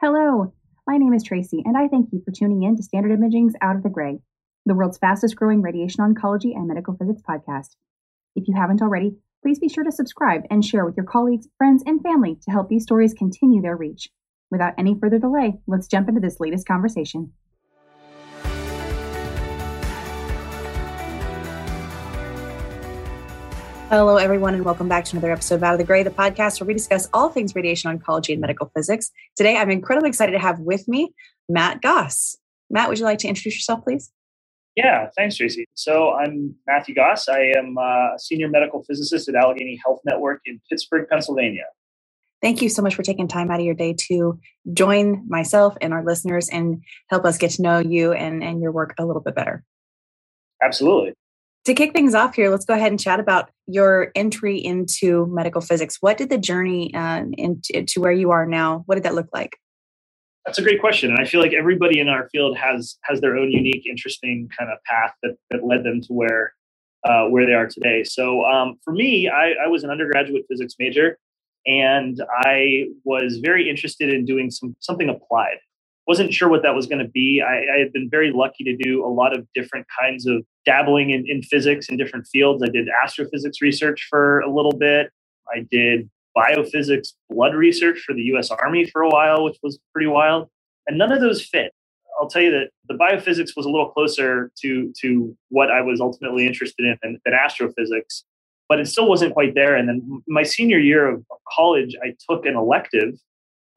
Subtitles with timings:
[0.00, 0.52] Hello,
[0.86, 3.74] my name is Tracy, and I thank you for tuning in to Standard Imaging's Out
[3.74, 4.20] of the Gray,
[4.64, 7.70] the world's fastest growing radiation oncology and medical physics podcast.
[8.36, 11.82] If you haven't already, please be sure to subscribe and share with your colleagues, friends,
[11.84, 14.08] and family to help these stories continue their reach.
[14.52, 17.32] Without any further delay, let's jump into this latest conversation.
[23.90, 26.60] Hello, everyone, and welcome back to another episode of Out of the Gray, the podcast
[26.60, 29.10] where we discuss all things radiation oncology and medical physics.
[29.34, 31.14] Today, I'm incredibly excited to have with me
[31.48, 32.36] Matt Goss.
[32.68, 34.12] Matt, would you like to introduce yourself, please?
[34.76, 35.64] Yeah, thanks, Tracy.
[35.72, 37.30] So I'm Matthew Goss.
[37.30, 41.64] I am a senior medical physicist at Allegheny Health Network in Pittsburgh, Pennsylvania.
[42.42, 44.38] Thank you so much for taking time out of your day to
[44.74, 48.70] join myself and our listeners and help us get to know you and, and your
[48.70, 49.64] work a little bit better.
[50.62, 51.14] Absolutely
[51.68, 55.60] to kick things off here, let's go ahead and chat about your entry into medical
[55.60, 55.98] physics.
[56.00, 58.84] What did the journey uh, into to where you are now?
[58.86, 59.58] What did that look like?
[60.46, 63.36] That's a great question, and I feel like everybody in our field has has their
[63.36, 66.54] own unique, interesting kind of path that, that led them to where
[67.04, 68.02] uh, where they are today.
[68.02, 71.18] So um, for me, I, I was an undergraduate physics major,
[71.66, 75.58] and I was very interested in doing some something applied
[76.08, 77.42] wasn't sure what that was going to be.
[77.46, 81.10] I, I, had been very lucky to do a lot of different kinds of dabbling
[81.10, 82.62] in, in physics in different fields.
[82.62, 85.10] I did astrophysics research for a little bit.
[85.54, 90.08] I did biophysics blood research for the US Army for a while, which was pretty
[90.08, 90.48] wild.
[90.86, 91.72] And none of those fit.
[92.18, 96.00] I'll tell you that the biophysics was a little closer to, to what I was
[96.00, 98.24] ultimately interested in than, than astrophysics,
[98.66, 99.76] but it still wasn't quite there.
[99.76, 101.22] And then my senior year of
[101.54, 103.14] college, I took an elective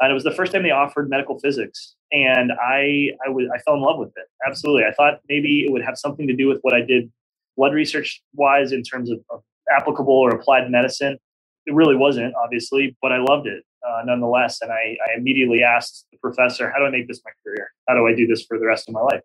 [0.01, 3.59] and it was the first time they offered medical physics and i i was i
[3.59, 4.25] fell in love with it.
[4.45, 4.83] Absolutely.
[4.83, 7.11] I thought maybe it would have something to do with what i did
[7.57, 11.17] blood research wise in terms of, of applicable or applied medicine.
[11.65, 16.05] It really wasn't obviously but i loved it uh, nonetheless and I, I immediately asked
[16.11, 17.71] the professor how do i make this my career?
[17.87, 19.21] How do i do this for the rest of my life?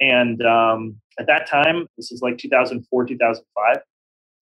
[0.00, 3.76] And um, at that time this is like 2004 2005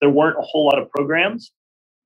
[0.00, 1.53] there weren't a whole lot of programs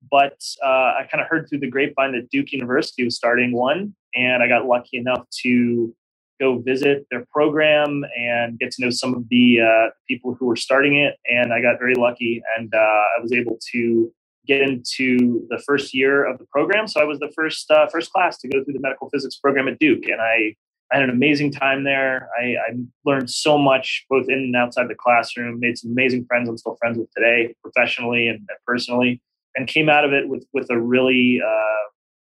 [0.09, 3.95] but uh, I kind of heard through the grapevine that Duke University was starting one,
[4.15, 5.93] and I got lucky enough to
[6.39, 10.55] go visit their program and get to know some of the uh, people who were
[10.55, 11.15] starting it.
[11.25, 14.11] And I got very lucky, and uh, I was able to
[14.45, 16.87] get into the first year of the program.
[16.87, 19.67] So I was the first uh, first class to go through the medical physics program
[19.67, 20.55] at Duke, and I.
[20.89, 22.29] I had an amazing time there.
[22.39, 25.59] I, I learned so much both in and outside the classroom.
[25.59, 29.21] Made some amazing friends I'm still friends with today, professionally and personally
[29.57, 31.89] and came out of it with with a really uh,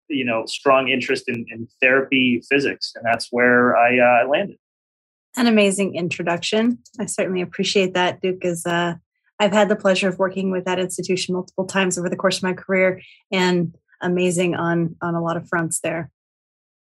[0.07, 4.57] you know strong interest in, in, therapy physics, and that's where I uh, landed.
[5.35, 6.79] An amazing introduction.
[6.99, 8.21] I certainly appreciate that.
[8.21, 8.65] Duke is.
[8.65, 8.95] Uh,
[9.37, 12.43] I've had the pleasure of working with that institution multiple times over the course of
[12.43, 16.11] my career, and amazing on on a lot of fronts there.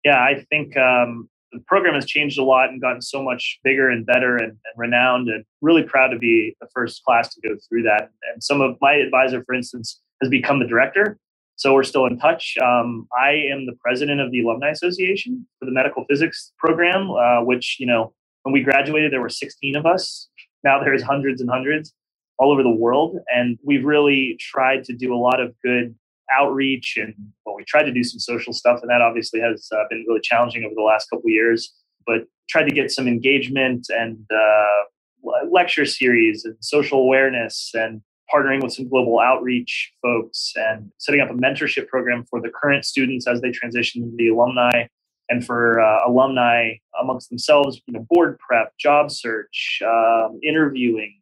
[0.05, 3.89] Yeah, I think um, the program has changed a lot and gotten so much bigger
[3.89, 7.55] and better and, and, renowned and really proud to be the first class to go
[7.67, 11.17] through that and some of my advisor for instance has become the director.
[11.55, 12.55] So we're still in touch.
[12.63, 17.43] Um, I am the president of the Alumni Association for the Medical Physics program, uh,
[17.43, 18.13] which, you know,
[18.43, 20.29] when we graduated, there were 16 of us.
[20.63, 21.93] Now there's hundreds and hundreds
[22.37, 23.17] all over the world.
[23.33, 25.95] And we've really tried to do a lot of good
[26.31, 27.13] outreach and
[27.45, 28.79] well, we tried to do some social stuff.
[28.81, 31.73] And that obviously has uh, been really challenging over the last couple of years,
[32.05, 38.01] but tried to get some engagement and uh, lecture series and social awareness and
[38.33, 42.85] partnering with some global outreach folks and setting up a mentorship program for the current
[42.85, 44.85] students as they transition to the alumni
[45.29, 51.19] and for uh, alumni amongst themselves, you know, board prep, job search, um, interviewing.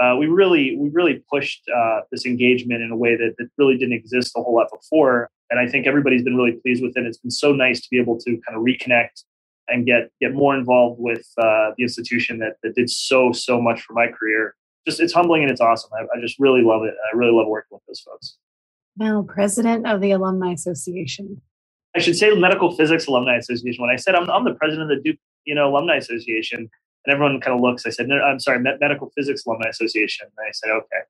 [0.00, 3.76] Uh, we really we really pushed uh, this engagement in a way that, that really
[3.76, 7.04] didn't exist a whole lot before, and I think everybody's been really pleased with it.
[7.04, 9.24] It's been so nice to be able to kind of reconnect
[9.68, 13.82] and get get more involved with uh, the institution that that did so so much
[13.82, 14.54] for my career
[14.86, 15.90] just it's humbling and it's awesome.
[15.94, 16.94] I, I just really love it.
[17.12, 18.36] I really love working with those folks.
[18.96, 21.40] Now, president of the Alumni Association.
[21.96, 23.82] I should say Medical Physics Alumni Association.
[23.82, 26.70] When I said I'm, I'm the president of the Duke, you know, Alumni Association,
[27.04, 27.86] and everyone kind of looks.
[27.86, 30.26] I said, no, I'm sorry, Medical Physics Alumni Association.
[30.36, 31.02] And I said, okay,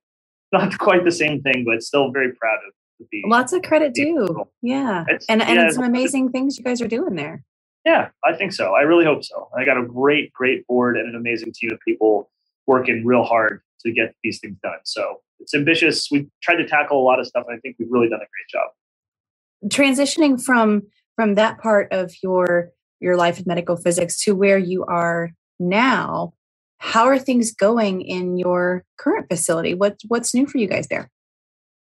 [0.51, 2.73] not quite the same thing, but still very proud of.
[3.11, 4.45] The, Lots of credit due.
[4.61, 7.43] Yeah, it's, and and yeah, some amazing things you guys are doing there.
[7.85, 8.73] Yeah, I think so.
[8.73, 9.49] I really hope so.
[9.57, 12.29] I got a great, great board and an amazing team of people
[12.67, 14.79] working real hard to get these things done.
[14.83, 16.07] So it's ambitious.
[16.11, 17.45] We've tried to tackle a lot of stuff.
[17.47, 18.69] And I think we've really done a great job.
[19.67, 20.83] Transitioning from
[21.15, 22.69] from that part of your
[22.99, 26.33] your life in medical physics to where you are now,
[26.77, 29.73] how are things going in your current facility?
[29.73, 31.09] What what's new for you guys there?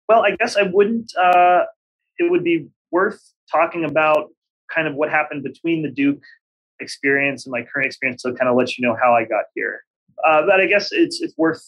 [0.09, 1.11] Well, I guess I wouldn't.
[1.17, 1.63] Uh,
[2.17, 3.21] it would be worth
[3.51, 4.29] talking about
[4.73, 6.23] kind of what happened between the Duke
[6.79, 9.83] experience and my current experience to kind of let you know how I got here.
[10.25, 11.63] Uh, but I guess it's it's worth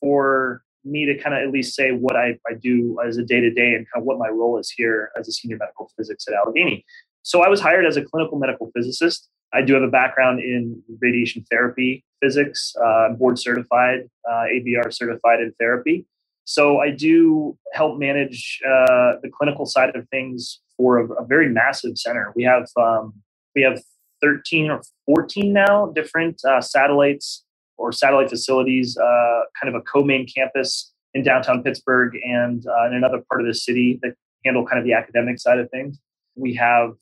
[0.00, 3.40] for me to kind of at least say what I, I do as a day
[3.40, 6.24] to day and kind of what my role is here as a senior medical physics
[6.26, 6.84] at Allegheny.
[7.22, 9.28] So I was hired as a clinical medical physicist.
[9.52, 12.74] I do have a background in radiation therapy physics.
[12.82, 16.06] Uh, board certified, uh, ABR certified in therapy.
[16.44, 21.48] So I do help manage uh, the clinical side of things for a, a very
[21.48, 22.32] massive center.
[22.34, 23.14] We have um,
[23.54, 23.82] we have
[24.22, 27.44] 13 or 14 now different uh, satellites
[27.80, 32.94] or satellite facilities, uh, kind of a co-main campus in downtown Pittsburgh and uh, in
[32.94, 35.98] another part of the city that handle kind of the academic side of things.
[36.36, 36.92] We have,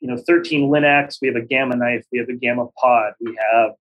[0.00, 1.16] you know, 13 LINACs.
[1.20, 2.04] We have a Gamma knife.
[2.12, 3.14] We have a Gamma pod.
[3.20, 3.72] We have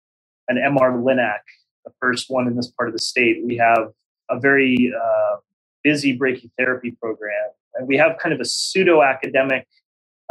[0.48, 1.40] an MR LINAC,
[1.86, 3.46] the first one in this part of the state.
[3.46, 3.90] We have
[4.30, 5.38] a very uh,
[5.84, 9.68] busy brachytherapy program, and we have kind of a pseudo academic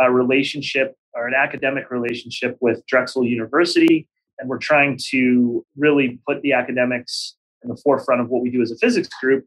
[0.00, 6.42] uh, relationship or an academic relationship with Drexel University and we're trying to really put
[6.42, 9.44] the academics in the forefront of what we do as a physics group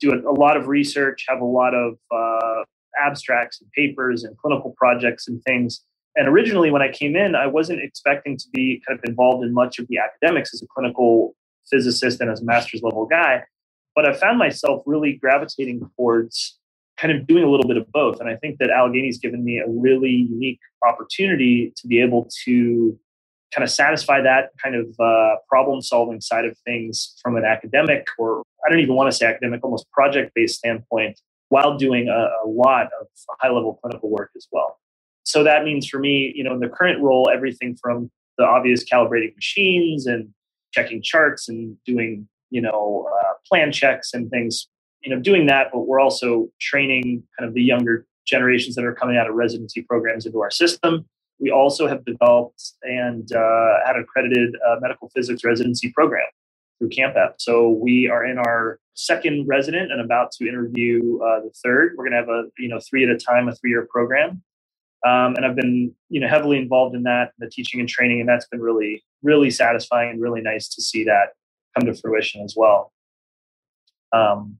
[0.00, 2.64] do a, lot of research have a lot of uh,
[3.02, 5.80] abstracts and papers and clinical projects and things.
[6.16, 9.54] And originally when i came in i wasn't expecting to be kind of involved in
[9.54, 11.34] much of the academics as a clinical
[11.70, 13.42] physicist and as a master's level guy
[13.94, 16.58] but i found myself really gravitating towards
[16.98, 18.20] kind of doing a little bit of both.
[18.20, 22.98] And i think that allegheny's given me a really unique opportunity to be able to
[23.54, 28.06] kind of satisfy that kind of uh, problem solving side of things from an academic
[28.18, 32.30] or I don't even want to say academic, almost project based standpoint while doing a,
[32.44, 33.06] a lot of
[33.40, 34.78] high level clinical work as well.
[35.24, 38.84] So that means for me, you know, in the current role, everything from the obvious
[38.84, 40.28] calibrating machines and
[40.72, 44.66] checking charts and doing, you know, uh, plan checks and things,
[45.02, 48.94] you know, doing that, but we're also training kind of the younger generations that are
[48.94, 51.04] coming out of residency programs into our system
[51.38, 56.26] we also have developed and uh, had accredited medical physics residency program
[56.78, 57.34] through CampEP.
[57.38, 61.94] So we are in our second resident and about to interview uh, the third.
[61.96, 64.42] We're going to have a you know three at a time, a three-year program.
[65.04, 68.28] Um, and I've been you know heavily involved in that, the teaching and training, and
[68.28, 71.34] that's been really really satisfying and really nice to see that
[71.78, 72.92] come to fruition as well.
[74.12, 74.58] Um,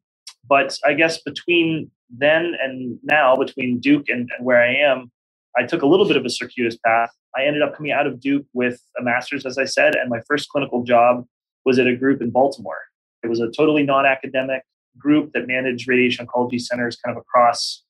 [0.49, 5.11] but I guess between then and now, between Duke and, and where I am,
[5.57, 7.11] I took a little bit of a circuitous path.
[7.37, 10.21] I ended up coming out of Duke with a master's, as I said, and my
[10.27, 11.25] first clinical job
[11.65, 12.79] was at a group in Baltimore.
[13.23, 14.63] It was a totally non academic
[14.99, 17.83] group that managed radiation oncology centers kind of across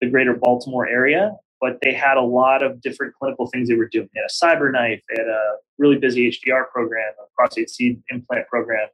[0.00, 1.32] the greater Baltimore area.
[1.60, 4.08] But they had a lot of different clinical things they were doing.
[4.14, 8.46] They had a CyberKnife, they had a really busy HDR program, a prostate seed implant
[8.48, 8.88] program.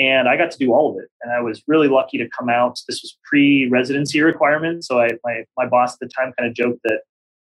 [0.00, 1.08] And I got to do all of it.
[1.22, 2.80] And I was really lucky to come out.
[2.88, 4.84] This was pre residency requirement.
[4.84, 7.02] So I, my, my boss at the time kind of joked that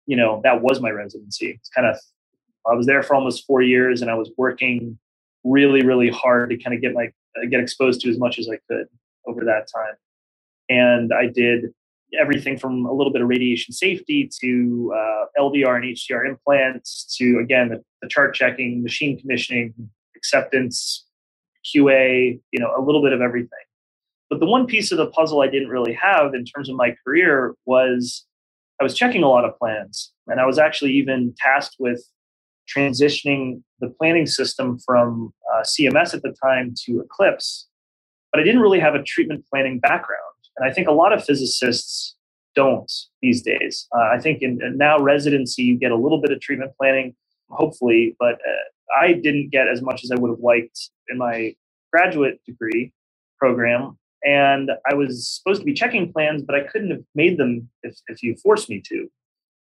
[0.05, 1.51] you know, that was my residency.
[1.59, 1.97] It's kind of,
[2.69, 4.97] I was there for almost four years and I was working
[5.43, 7.11] really, really hard to kind of get my,
[7.49, 8.87] get exposed to as much as I could
[9.27, 9.95] over that time.
[10.69, 11.73] And I did
[12.19, 17.39] everything from a little bit of radiation safety to uh, LDR and HDR implants to,
[17.39, 19.73] again, the, the chart checking, machine commissioning,
[20.15, 21.05] acceptance,
[21.65, 23.49] QA, you know, a little bit of everything.
[24.29, 26.95] But the one piece of the puzzle I didn't really have in terms of my
[27.05, 28.25] career was
[28.79, 32.03] I was checking a lot of plans, and I was actually even tasked with
[32.67, 37.67] transitioning the planning system from uh, CMS at the time to Eclipse.
[38.31, 40.19] But I didn't really have a treatment planning background,
[40.57, 42.15] and I think a lot of physicists
[42.55, 43.87] don't these days.
[43.95, 47.15] Uh, I think in, in, now residency you get a little bit of treatment planning,
[47.49, 51.55] hopefully, but uh, I didn't get as much as I would have liked in my
[51.91, 52.91] graduate degree
[53.37, 57.69] program and I was supposed to be checking plans, but I couldn't have made them
[57.83, 59.07] if, if you forced me to.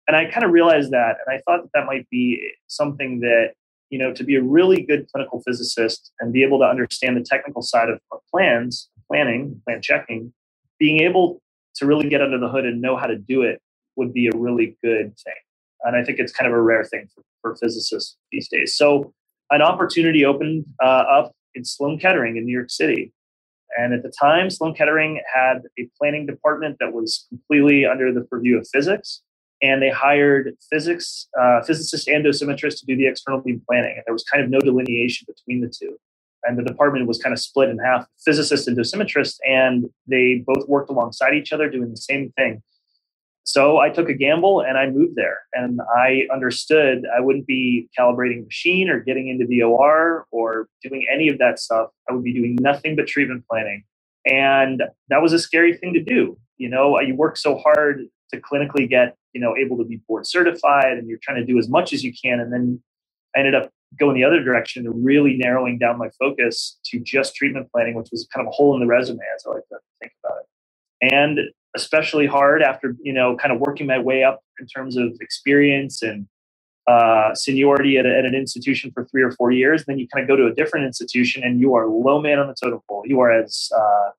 [0.07, 3.53] And I kind of realized that, and I thought that that might be something that
[3.89, 7.21] you know to be a really good clinical physicist and be able to understand the
[7.21, 10.33] technical side of, of plans, planning, plan checking,
[10.79, 11.41] being able
[11.75, 13.61] to really get under the hood and know how to do it
[13.95, 15.33] would be a really good thing.
[15.83, 18.75] And I think it's kind of a rare thing for, for physicists these days.
[18.75, 19.13] So
[19.49, 23.11] an opportunity opened uh, up in Sloan Kettering in New York City
[23.77, 28.21] and at the time, Sloan Kettering had a planning department that was completely under the
[28.21, 29.21] purview of physics.
[29.63, 33.93] And they hired physics, uh, physicist and dosimetrist to do the external beam planning.
[33.95, 35.97] And there was kind of no delineation between the two.
[36.43, 40.67] And the department was kind of split in half, physicists and dosimetrist, and they both
[40.67, 42.63] worked alongside each other doing the same thing.
[43.43, 45.39] So I took a gamble and I moved there.
[45.53, 50.27] And I understood I wouldn't be calibrating machine or getting into the OR
[50.83, 51.89] doing any of that stuff.
[52.09, 53.83] I would be doing nothing but treatment planning.
[54.25, 56.37] And that was a scary thing to do.
[56.57, 60.01] You know, uh, you work so hard to clinically get you know able to be
[60.07, 62.81] board certified and you're trying to do as much as you can and then
[63.35, 63.69] i ended up
[63.99, 68.09] going the other direction to really narrowing down my focus to just treatment planning which
[68.11, 71.13] was kind of a hole in the resume as i like to think about it
[71.13, 71.39] and
[71.75, 76.01] especially hard after you know kind of working my way up in terms of experience
[76.01, 76.27] and
[76.87, 80.23] uh, seniority at, a, at, an institution for three or four years then you kind
[80.23, 83.03] of go to a different institution and you are low man on the totem pole
[83.05, 84.09] you are as uh,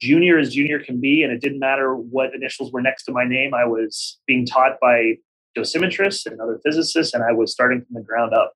[0.00, 3.24] junior as junior can be, and it didn't matter what initials were next to my
[3.24, 3.54] name.
[3.54, 5.14] I was being taught by
[5.56, 8.52] dosimetrists and other physicists, and I was starting from the ground up.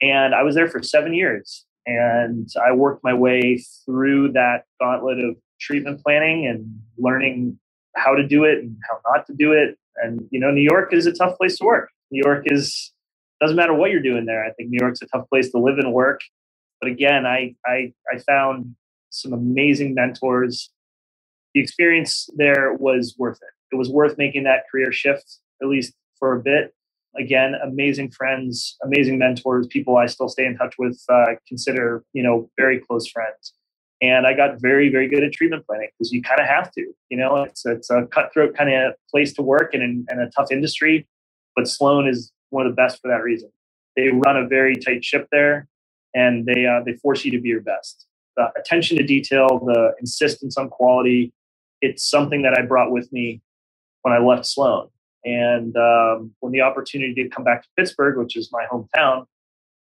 [0.00, 5.18] And I was there for seven years, and I worked my way through that gauntlet
[5.18, 7.58] of treatment planning and learning
[7.96, 9.78] how to do it and how not to do it.
[9.96, 11.90] And you know, New York is a tough place to work.
[12.12, 12.92] New York is
[13.40, 14.44] doesn't matter what you're doing there.
[14.44, 16.20] I think New York's a tough place to live and work.
[16.80, 18.76] But again, I I, I found
[19.10, 20.68] some amazing mentors
[21.54, 23.74] the experience there was worth it.
[23.74, 26.74] It was worth making that career shift, at least for a bit.
[27.18, 32.22] Again, amazing friends, amazing mentors, people I still stay in touch with, uh, consider, you
[32.22, 33.54] know, very close friends.
[34.02, 36.92] And I got very, very good at treatment planning because you kind of have to,
[37.08, 40.52] you know, it's, it's a cutthroat kind of place to work and, and a tough
[40.52, 41.06] industry.
[41.54, 43.50] But Sloan is one of the best for that reason.
[43.96, 45.66] They run a very tight ship there
[46.14, 48.06] and they, uh, they force you to be your best.
[48.36, 51.32] The attention to detail, the insistence on quality,
[51.80, 53.40] it's something that I brought with me
[54.02, 54.88] when I left Sloan.
[55.24, 59.24] And um, when the opportunity to come back to Pittsburgh, which is my hometown,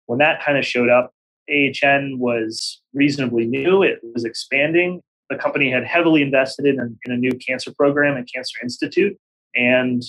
[0.06, 1.14] when that kind of showed up,
[1.50, 3.84] AHN was reasonably new.
[3.84, 5.02] It was expanding.
[5.30, 9.18] The company had heavily invested in, in a new cancer program and Cancer Institute.
[9.56, 10.04] And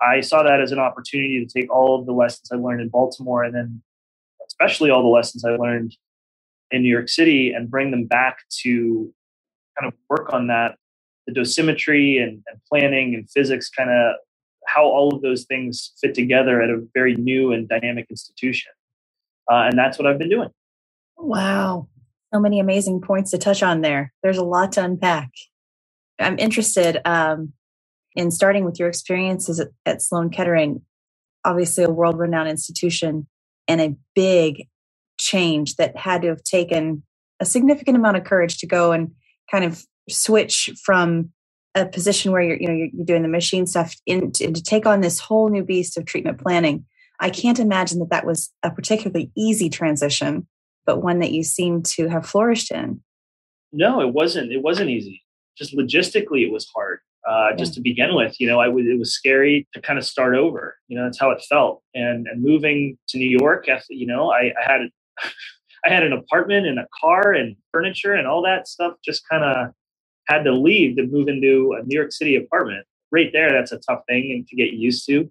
[0.00, 2.88] I saw that as an opportunity to take all of the lessons I learned in
[2.88, 3.82] Baltimore and then
[4.46, 5.96] especially all the lessons I learned
[6.70, 9.12] in New York City and bring them back to
[9.78, 10.76] kind of work on that
[11.26, 14.16] the dosimetry and, and planning and physics kind of
[14.66, 18.72] how all of those things fit together at a very new and dynamic institution.
[19.50, 20.50] Uh, and that's what I've been doing.
[21.16, 21.88] Wow.
[22.32, 24.12] So many amazing points to touch on there.
[24.22, 25.30] There's a lot to unpack.
[26.18, 27.52] I'm interested um,
[28.14, 30.82] in starting with your experiences at, at Sloan Kettering,
[31.44, 33.26] obviously a world renowned institution
[33.68, 34.68] and a big
[35.18, 37.02] change that had to have taken
[37.40, 39.12] a significant amount of courage to go and
[39.50, 41.30] kind of switch from
[41.74, 44.86] a position where you're you know you're, doing the machine stuff in, to, to take
[44.86, 46.84] on this whole new beast of treatment planning
[47.20, 50.46] i can't imagine that that was a particularly easy transition
[50.86, 53.00] but one that you seem to have flourished in
[53.72, 55.22] no it wasn't it wasn't easy
[55.56, 57.56] just logistically it was hard uh, yeah.
[57.56, 60.34] just to begin with you know i was it was scary to kind of start
[60.34, 64.06] over you know that's how it felt and and moving to new york after you
[64.06, 64.80] know i, I had
[65.86, 69.44] I had an apartment and a car and furniture and all that stuff just kind
[69.44, 69.72] of
[70.26, 72.84] had to leave to move into a New York City apartment.
[73.12, 75.30] Right there, that's a tough thing to get used to.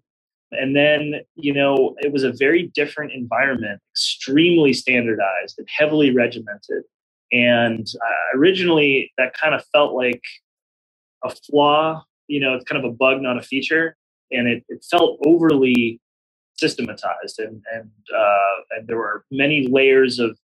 [0.59, 6.83] And then, you know, it was a very different environment, extremely standardized and heavily regimented.
[7.31, 10.21] And uh, originally, that kind of felt like
[11.23, 12.03] a flaw.
[12.27, 13.95] You know, it's kind of a bug, not a feature.
[14.31, 15.99] And it, it felt overly
[16.57, 20.37] systematized, and and uh, and there were many layers of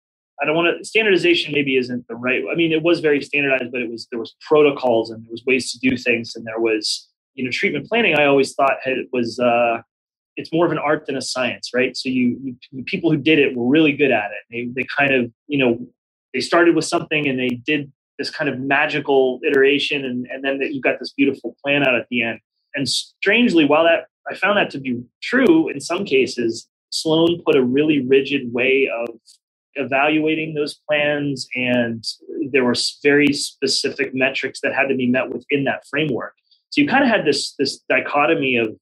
[0.40, 2.42] I don't want to standardization maybe isn't the right.
[2.50, 5.44] I mean, it was very standardized, but it was there was protocols and there was
[5.46, 8.14] ways to do things, and there was you know treatment planning.
[8.16, 9.82] I always thought had, was uh,
[10.38, 11.96] it's more of an art than a science, right?
[11.96, 14.44] So you, you people who did it were really good at it.
[14.50, 15.86] They they kind of you know
[16.34, 20.60] they started with something and they did this kind of magical iteration, and and then
[20.60, 22.40] that you got this beautiful plan out at the end.
[22.76, 27.56] And strangely, while that I found that to be true in some cases, Sloan put
[27.56, 29.10] a really rigid way of
[29.76, 32.04] evaluating those plans and
[32.52, 36.34] there were very specific metrics that had to be met within that framework
[36.70, 38.76] so you kind of had this this dichotomy of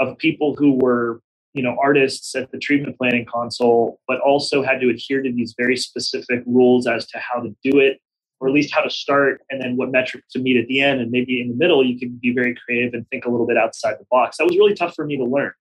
[0.00, 1.22] of people who were
[1.54, 5.54] you know artists at the treatment planning console but also had to adhere to these
[5.58, 8.00] very specific rules as to how to do it
[8.40, 11.00] or at least how to start and then what metric to meet at the end
[11.00, 13.58] and maybe in the middle you can be very creative and think a little bit
[13.58, 15.52] outside the box that was really tough for me to learn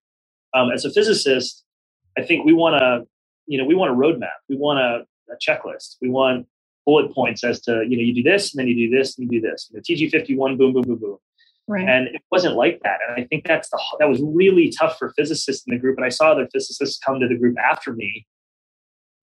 [0.56, 1.64] um, as a physicist
[2.18, 3.06] i think we want to
[3.50, 4.38] you know, we want a roadmap.
[4.48, 5.98] We want a, a, checklist.
[6.02, 6.48] We want
[6.86, 9.30] bullet points as to, you know, you do this and then you do this and
[9.30, 9.70] you do this.
[9.72, 11.18] You know, TG51, boom, boom, boom, boom.
[11.70, 11.88] Right.
[11.88, 13.00] And it wasn't like that.
[13.08, 15.98] And I think that's the that was really tough for physicists in the group.
[15.98, 18.26] And I saw other physicists come to the group after me.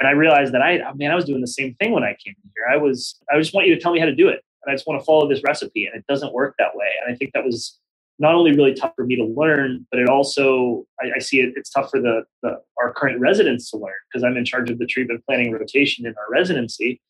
[0.01, 2.17] And I realized that I, oh, man, I was doing the same thing when I
[2.25, 2.67] came here.
[2.71, 4.43] I was, I just want you to tell me how to do it.
[4.65, 5.87] And I just want to follow this recipe.
[5.87, 6.89] And it doesn't work that way.
[7.03, 7.79] And I think that was
[8.19, 11.55] not only really tough for me to learn, but it also I, I see it,
[11.57, 14.79] it's tough for the, the our current residents to learn because I'm in charge of
[14.79, 17.01] the treatment planning rotation in our residency,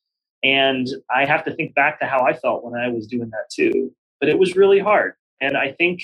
[0.43, 3.51] and I have to think back to how I felt when I was doing that
[3.53, 3.93] too.
[4.21, 6.03] But it was really hard, and I think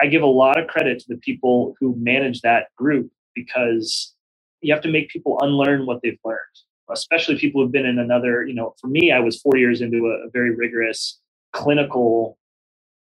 [0.00, 4.14] I give a lot of credit to the people who manage that group because
[4.62, 6.38] you have to make people unlearn what they've learned,
[6.90, 10.06] especially people who've been in another, you know, for me, I was four years into
[10.06, 11.20] a, a very rigorous
[11.52, 12.38] clinical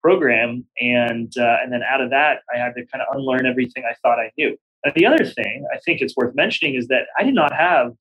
[0.02, 0.64] program.
[0.80, 3.94] And, uh, and then out of that, I had to kind of unlearn everything I
[4.02, 4.56] thought I knew.
[4.84, 7.92] And the other thing I think it's worth mentioning is that I did not have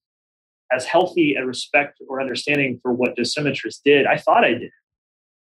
[0.72, 4.06] as healthy a respect or understanding for what dosimetrists did.
[4.06, 4.72] I thought I did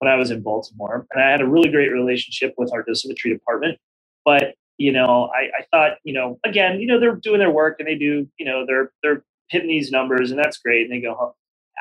[0.03, 3.31] when I was in Baltimore, and I had a really great relationship with our dosimetry
[3.31, 3.79] department.
[4.25, 7.77] But you know, I, I thought, you know, again, you know, they're doing their work
[7.79, 10.83] and they do, you know, they're they're hitting these numbers and that's great.
[10.83, 11.33] And they go home.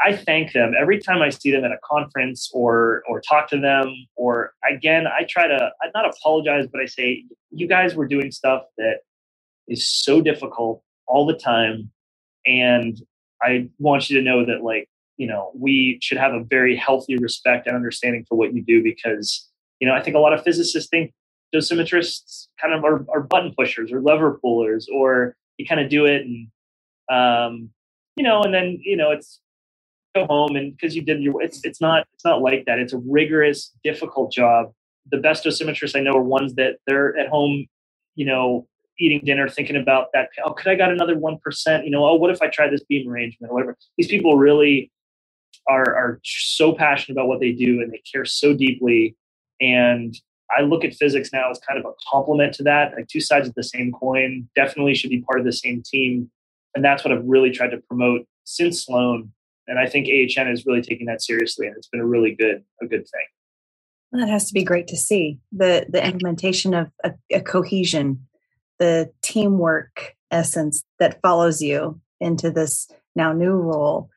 [0.04, 3.60] I thank them every time I see them at a conference or or talk to
[3.60, 3.94] them.
[4.16, 8.32] Or again, I try to I not apologize, but I say, you guys were doing
[8.32, 8.98] stuff that
[9.68, 11.90] is so difficult all the time,
[12.46, 13.00] and
[13.42, 14.88] I want you to know that like
[15.22, 18.82] you know we should have a very healthy respect and understanding for what you do
[18.82, 19.48] because
[19.78, 21.12] you know I think a lot of physicists think
[21.54, 26.06] dosimetrists kind of are, are button pushers or lever pullers or you kind of do
[26.06, 26.48] it and
[27.08, 27.70] um,
[28.16, 29.40] you know and then you know it's
[30.16, 32.80] go home and because you did your it's it's not it's not like that.
[32.80, 34.72] It's a rigorous difficult job.
[35.12, 37.66] The best dosimetrists i know are ones that they're at home
[38.16, 38.66] you know
[38.98, 42.30] eating dinner thinking about that oh could i got another 1% you know oh what
[42.30, 43.76] if i try this beam arrangement or whatever?
[43.96, 44.92] These people really
[45.68, 49.16] are are so passionate about what they do and they care so deeply.
[49.60, 50.14] And
[50.56, 53.48] i look at physics now as kind of a complement to that like two sides
[53.48, 56.30] of the same coin definitely should be part of the same team.
[56.74, 59.32] And that's what i've really tried to promote since sloan.
[59.68, 62.64] And i think ahn is really taking that seriously and it's been a really good
[62.80, 63.26] a good thing.
[64.12, 68.26] That has to be great to see the the implementation of a, a cohesion
[68.78, 74.10] the teamwork essence that follows you into this now new role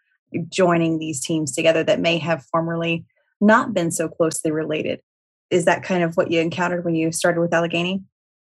[0.49, 3.05] joining these teams together that may have formerly
[3.41, 5.01] not been so closely related.
[5.49, 8.03] Is that kind of what you encountered when you started with allegheny?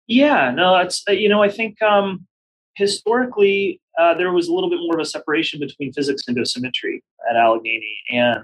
[0.07, 2.27] Yeah no it's uh, you know i think um
[2.75, 6.99] historically uh, there was a little bit more of a separation between physics and dosimetry
[7.29, 8.43] at allegheny and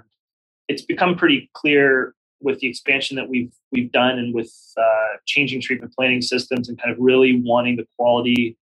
[0.68, 5.60] it's become pretty clear with the expansion that we've we've done and with uh, changing
[5.60, 8.56] treatment planning systems and kind of really wanting the quality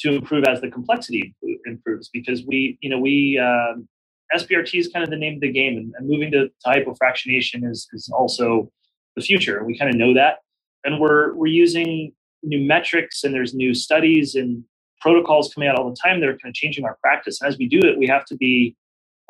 [0.00, 1.34] to improve as the complexity
[1.66, 3.86] improves because we you know we um,
[4.34, 7.68] SBRT is kind of the name of the game and, and moving to, to hypofractionation
[7.68, 8.70] is, is also
[9.16, 10.38] the future we kind of know that
[10.84, 12.12] and we're we're using
[12.42, 14.64] new metrics and there's new studies and
[15.00, 17.58] protocols coming out all the time that are kind of changing our practice and as
[17.58, 18.76] we do it we have to be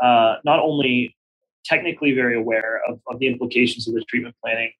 [0.02, 1.14] uh, not only
[1.64, 4.72] technically very aware of, of the implications of the treatment planning.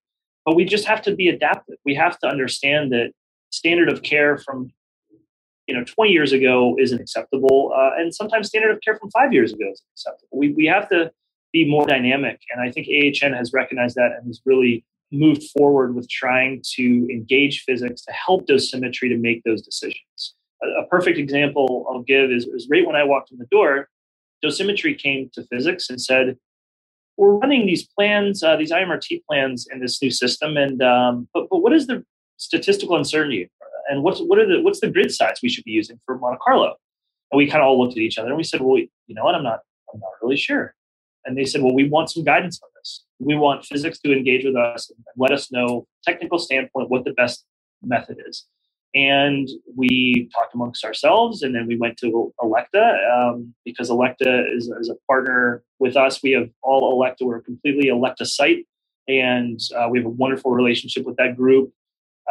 [0.45, 1.77] But we just have to be adaptive.
[1.85, 3.13] We have to understand that
[3.51, 4.73] standard of care from
[5.71, 9.33] you know 20 years ago isn't acceptable, uh, and sometimes standard of care from five
[9.33, 10.37] years ago isn't acceptable.
[10.37, 11.13] We we have to
[11.53, 15.95] be more dynamic, and I think AHN has recognized that and has really moved forward
[15.95, 20.35] with trying to engage physics to help dosimetry to make those decisions.
[20.63, 23.89] A, a perfect example I'll give is, is right when I walked in the door,
[24.45, 26.37] dosimetry came to physics and said,
[27.17, 31.49] we're running these plans, uh, these IMRT plans in this new system, and um, but,
[31.51, 32.05] but what is the
[32.37, 33.51] statistical uncertainty,
[33.91, 36.39] and what's what are the what's the grid size we should be using for Monte
[36.43, 36.77] Carlo?
[37.31, 39.25] And we kind of all looked at each other and we said, well, you know
[39.25, 39.61] what, I'm not,
[39.93, 40.75] I'm not really sure.
[41.25, 43.05] And they said, well, we want some guidance on this.
[43.21, 47.13] We want physics to engage with us and let us know, technical standpoint, what the
[47.13, 47.45] best
[47.83, 48.47] method is
[48.95, 54.71] and we talked amongst ourselves and then we went to Elekta um, because Elekta is,
[54.81, 58.67] is, a partner with us we have all Elekta we're completely Elekta site
[59.07, 61.73] and uh, we have a wonderful relationship with that group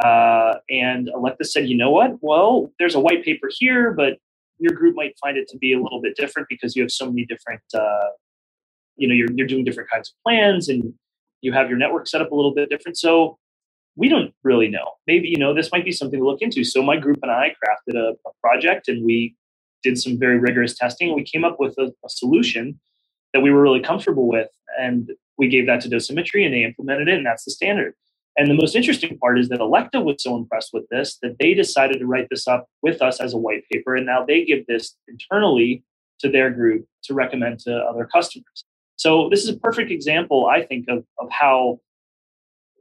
[0.03, 4.17] uh, and Elekta said you know what well there's a white paper here but
[4.59, 7.05] your group might find it to be a little bit different because you have so
[7.05, 8.09] many different uh,
[8.95, 10.93] you know you're, you're doing different kinds of plans and
[11.41, 13.37] you have your network set up a little bit different so
[13.99, 14.93] we don't really know.
[15.07, 16.63] Maybe, you know, this might be something to look into.
[16.63, 19.35] So my group and I crafted a, a project and we
[19.83, 21.13] did some very rigorous testing.
[21.13, 22.79] We came up with a, a, solution
[23.33, 24.47] that we were really comfortable with.
[24.79, 27.93] And we gave that to dosimetry and they implemented it, and that's the standard.
[28.39, 31.53] And the most interesting part is that Elekta was so impressed with this that they
[31.53, 33.97] decided to write this up with us as a white paper.
[33.97, 35.83] And now they give this internally
[36.19, 38.63] to their group to recommend to other customers.
[38.95, 41.81] So this is a perfect example, I think, of, of how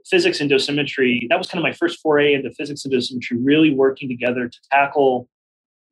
[0.07, 3.75] physics and dosimetry, that was kind of my first foray into physics and dosimetry, really
[3.75, 5.29] working together to tackle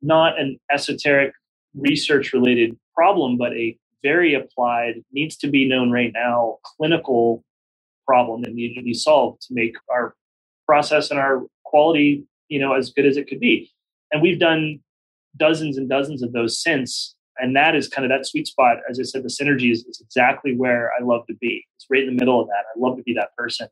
[0.01, 1.33] not an esoteric
[1.75, 7.43] research related problem, but a very applied, needs to be known right now, clinical
[8.07, 10.15] problem that needed to be solved to make our
[10.65, 13.71] process and our quality, you know, as good as it could be.
[14.11, 14.79] And we've done
[15.35, 17.15] dozens and dozens of those since.
[17.37, 18.77] And that is kind of that sweet spot.
[18.89, 21.65] As I said, the synergy is, is exactly where I love to be.
[21.75, 22.63] It's right in the middle of that.
[22.73, 23.67] I love to be that person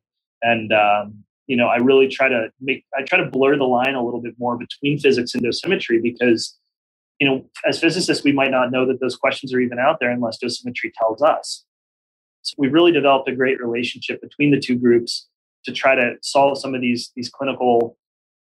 [0.46, 3.96] and um, you know, I really try to make, I try to blur the line
[3.96, 6.58] a little bit more between physics and dosimetry because,
[7.20, 10.10] you know, as physicists, we might not know that those questions are even out there
[10.10, 11.66] unless dosimetry tells us.
[12.46, 15.28] So we've really developed a great relationship between the two groups
[15.66, 17.98] to try to solve some of these these clinical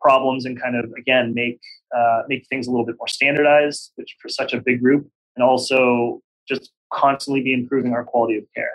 [0.00, 1.60] problems and kind of again make
[1.96, 5.44] uh, make things a little bit more standardized, which for such a big group, and
[5.44, 8.72] also just constantly be improving our quality of care.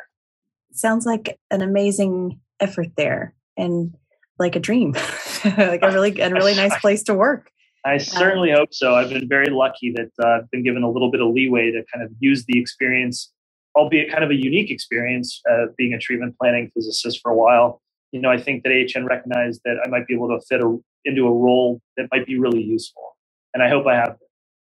[0.72, 3.96] Sounds like an amazing effort there, and
[4.38, 4.92] like a dream,
[5.46, 7.50] like a really a really nice place to work.
[7.86, 8.94] I um, certainly um, hope so.
[8.94, 11.84] I've been very lucky that uh, I've been given a little bit of leeway to
[11.92, 13.32] kind of use the experience,
[13.78, 17.82] albeit kind of a unique experience, uh, being a treatment planning physicist for a while.
[18.12, 20.78] You know, I think that AHN recognized that I might be able to fit a,
[21.06, 23.16] into a role that might be really useful,
[23.54, 24.18] and I hope I have.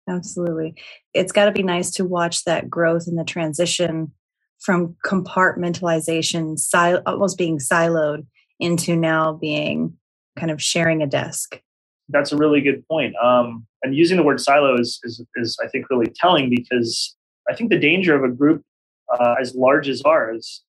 [0.07, 0.75] Absolutely,
[1.13, 4.11] it's got to be nice to watch that growth and the transition
[4.59, 8.25] from compartmentalization, sil- almost being siloed,
[8.59, 9.97] into now being
[10.37, 11.61] kind of sharing a desk
[12.09, 13.15] that's a really good point.
[13.21, 17.15] Um, and using the word silo is, is, is, I think, really telling because
[17.49, 18.63] I think the danger of a group
[19.19, 20.63] uh, as large as ours,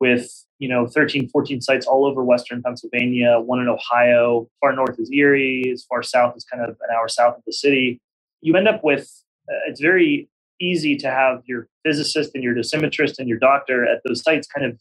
[0.00, 4.98] with you know 13, 14 sites all over Western Pennsylvania, one in Ohio, far north
[4.98, 8.00] is Erie, as far south as kind of an hour south of the city.
[8.40, 9.08] You end up with
[9.48, 10.28] uh, it's very
[10.60, 14.66] easy to have your physicist and your dosimetrist and your doctor at those sites kind
[14.66, 14.80] of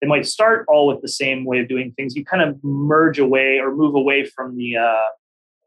[0.00, 2.14] they might start all with the same way of doing things.
[2.14, 5.08] You kind of merge away or move away from the uh,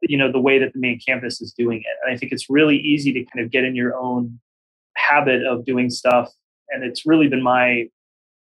[0.01, 1.97] you know the way that the main campus is doing it.
[2.03, 4.39] And I think it's really easy to kind of get in your own
[5.01, 6.29] habit of doing stuff.
[6.69, 7.87] And it's really been my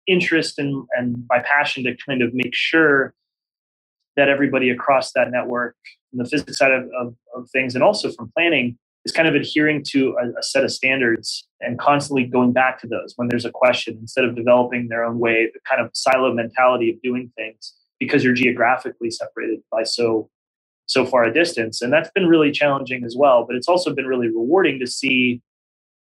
[0.07, 3.15] interest and, and my passion to kind of make sure
[4.17, 5.77] that everybody across that network,
[6.11, 9.35] from the physics side of, of, of things, and also from planning, is kind of
[9.35, 13.45] adhering to a, a, set of standards and constantly going back to those when there's
[13.45, 17.31] a question instead of developing their own way, the kind of silo mentality of doing
[17.37, 20.29] things because you're geographically separated by so
[20.87, 21.83] so far a distance.
[21.83, 23.45] And that's been really challenging as well.
[23.45, 25.43] But it's also been really rewarding to see,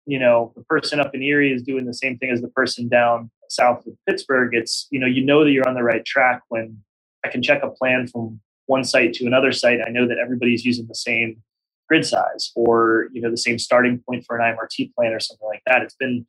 [0.06, 2.88] you know, the person up in Erie is doing the same thing as the person
[2.88, 4.54] down south of Pittsburgh.
[4.54, 6.78] It's, you know, you know that you're on the right track when
[7.24, 9.80] I can check a plan from one site to another site.
[9.86, 11.42] I know that everybody's using the same
[11.88, 15.46] grid size or you know the same starting point for an IMRT plan or something
[15.46, 15.82] like that.
[15.82, 16.26] It's been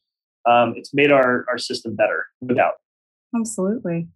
[0.48, 2.74] um, it's made our our system better, no doubt.
[3.36, 4.08] Absolutely.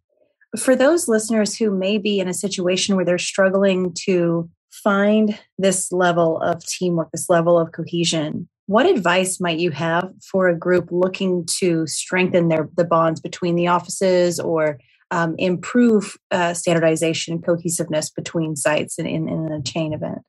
[0.57, 5.91] For those listeners who may be in a situation where they're struggling to find this
[5.91, 10.87] level of teamwork, this level of cohesion, what advice might you have for a group
[10.91, 14.79] looking to strengthen their the bonds between the offices or
[15.11, 20.19] um, improve uh, standardization and cohesiveness between sites in, in, in a chain event?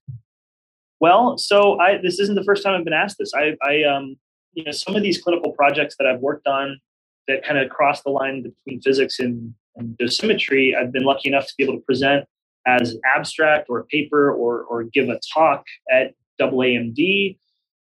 [0.99, 3.33] Well, so I this isn't the first time I've been asked this.
[3.33, 4.17] I, I um,
[4.55, 6.81] you know, some of these clinical projects that I've worked on
[7.29, 11.47] that kind of cross the line between physics and, and dosimetry, I've been lucky enough
[11.47, 12.25] to be able to present
[12.67, 17.37] as an abstract or a paper or or give a talk at AAMD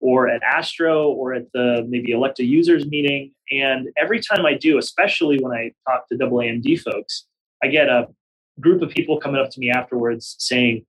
[0.02, 3.32] or at Astro or at the maybe Elekta users meeting.
[3.52, 7.26] And every time I do, especially when I talk to AAMD folks,
[7.62, 8.08] I get a
[8.60, 10.84] group of people coming up to me afterwards saying,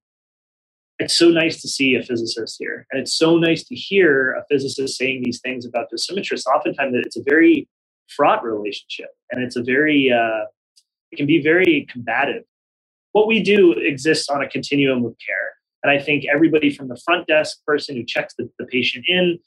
[0.99, 2.87] it's so nice to see a physicist here.
[2.91, 6.45] And it's so nice to hear a physicist saying these things about dosimetrists.
[6.47, 7.67] Oftentimes, it's a very
[8.15, 10.45] fraught relationship and it's a very, uh,
[11.11, 12.43] it can be very combative.
[13.11, 15.53] What we do exists on a continuum of care.
[15.83, 19.39] And I think everybody from the front desk person who checks the, the patient in,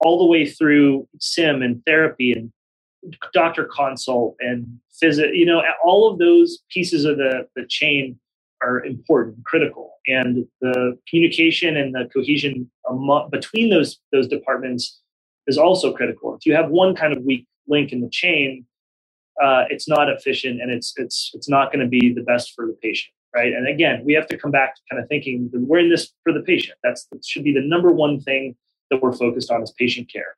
[0.00, 2.52] all the way through sim and therapy and
[3.32, 4.66] doctor consult and
[5.00, 8.18] visit, you know, all of those pieces of the, the chain
[8.62, 15.00] are important, critical, and the communication and the cohesion among, between those those departments
[15.46, 16.34] is also critical.
[16.34, 18.66] If you have one kind of weak link in the chain,
[19.42, 22.66] uh, it's not efficient, and it's it's it's not going to be the best for
[22.66, 23.52] the patient, right?
[23.52, 26.32] And again, we have to come back to kind of thinking we're in this for
[26.32, 26.78] the patient.
[26.82, 28.56] That's that should be the number one thing
[28.90, 30.36] that we're focused on is patient care.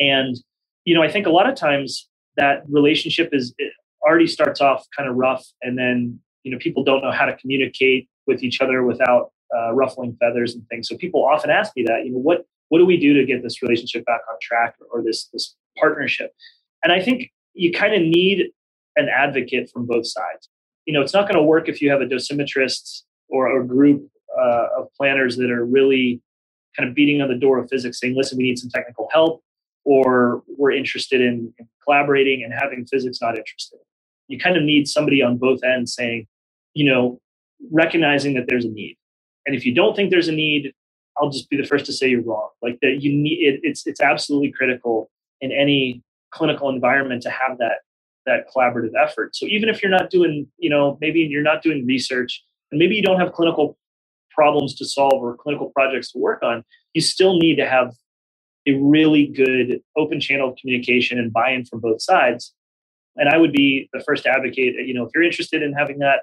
[0.00, 0.36] And
[0.84, 3.54] you know, I think a lot of times that relationship is
[4.02, 7.36] already starts off kind of rough, and then you know people don't know how to
[7.36, 10.88] communicate with each other without uh, ruffling feathers and things.
[10.88, 13.42] So people often ask me that, you know, what what do we do to get
[13.42, 16.32] this relationship back on track or, or this this partnership?
[16.84, 18.50] And I think you kind of need
[18.96, 20.48] an advocate from both sides.
[20.86, 24.08] You know, it's not going to work if you have a dosimetrist or a group
[24.38, 26.22] uh, of planners that are really
[26.76, 29.42] kind of beating on the door of physics, saying, "Listen, we need some technical help,"
[29.84, 33.78] or "We're interested in, in collaborating," and having physics not interested
[34.28, 36.26] you kind of need somebody on both ends saying,
[36.74, 37.20] you know,
[37.70, 38.96] recognizing that there's a need.
[39.46, 40.72] And if you don't think there's a need,
[41.18, 42.48] I'll just be the first to say you're wrong.
[42.62, 47.58] Like that you need it, it's it's absolutely critical in any clinical environment to have
[47.58, 47.78] that
[48.30, 49.28] that collaborative effort.
[49.38, 52.32] So even if you're not doing, you know, maybe you're not doing research
[52.70, 53.66] and maybe you don't have clinical
[54.38, 56.64] problems to solve or clinical projects to work on,
[56.94, 57.88] you still need to have
[58.66, 62.54] a really good open channel communication and buy-in from both sides.
[63.16, 66.20] And I would be the first advocate, you know, if you're interested in having that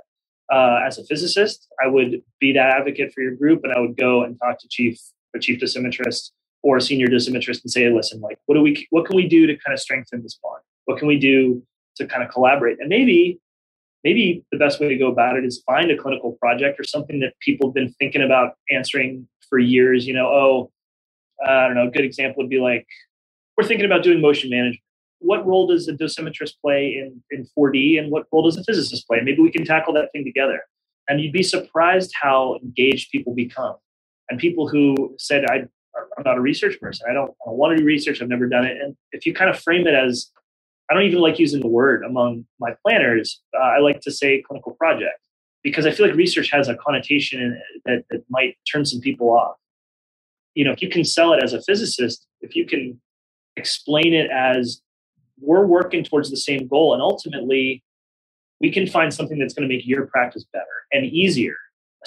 [0.51, 3.97] uh, as a physicist, I would be that advocate for your group and I would
[3.97, 4.97] go and talk to chief,
[5.35, 6.31] a chief dosimetrist
[6.63, 9.45] or a senior dosimetrist and say, listen, like, what do we, what can we do
[9.47, 10.61] to kind of strengthen this bond?
[10.85, 11.61] What can we do
[11.97, 12.77] to kind of collaborate?
[12.79, 13.39] And maybe,
[14.03, 17.19] maybe the best way to go about it is find a clinical project or something
[17.19, 20.07] that people have been thinking about answering for years.
[20.07, 20.71] You know, oh,
[21.45, 21.87] I don't know.
[21.87, 22.85] A good example would be like,
[23.57, 24.81] we're thinking about doing motion management.
[25.19, 29.07] What role does a dosimetrist play in, in 4D and what role does a physicist
[29.07, 29.19] play?
[29.23, 30.61] Maybe we can tackle that thing together.
[31.09, 33.75] And you'd be surprised how engaged people become.
[34.29, 35.63] And people who said, I,
[36.17, 37.07] I'm not a research person.
[37.09, 38.21] I don't, I don't want to do research.
[38.21, 38.77] I've never done it.
[38.79, 40.29] And if you kind of frame it as,
[40.89, 43.41] I don't even like using the word among my planners.
[43.53, 45.19] Uh, I like to say clinical project
[45.63, 49.55] because I feel like research has a connotation that, that might turn some people off.
[50.53, 52.99] You know, if you can sell it as a physicist, if you can
[53.57, 54.81] explain it as
[55.39, 57.83] we're working towards the same goal and ultimately
[58.59, 61.55] we can find something that's going to make your practice better and easier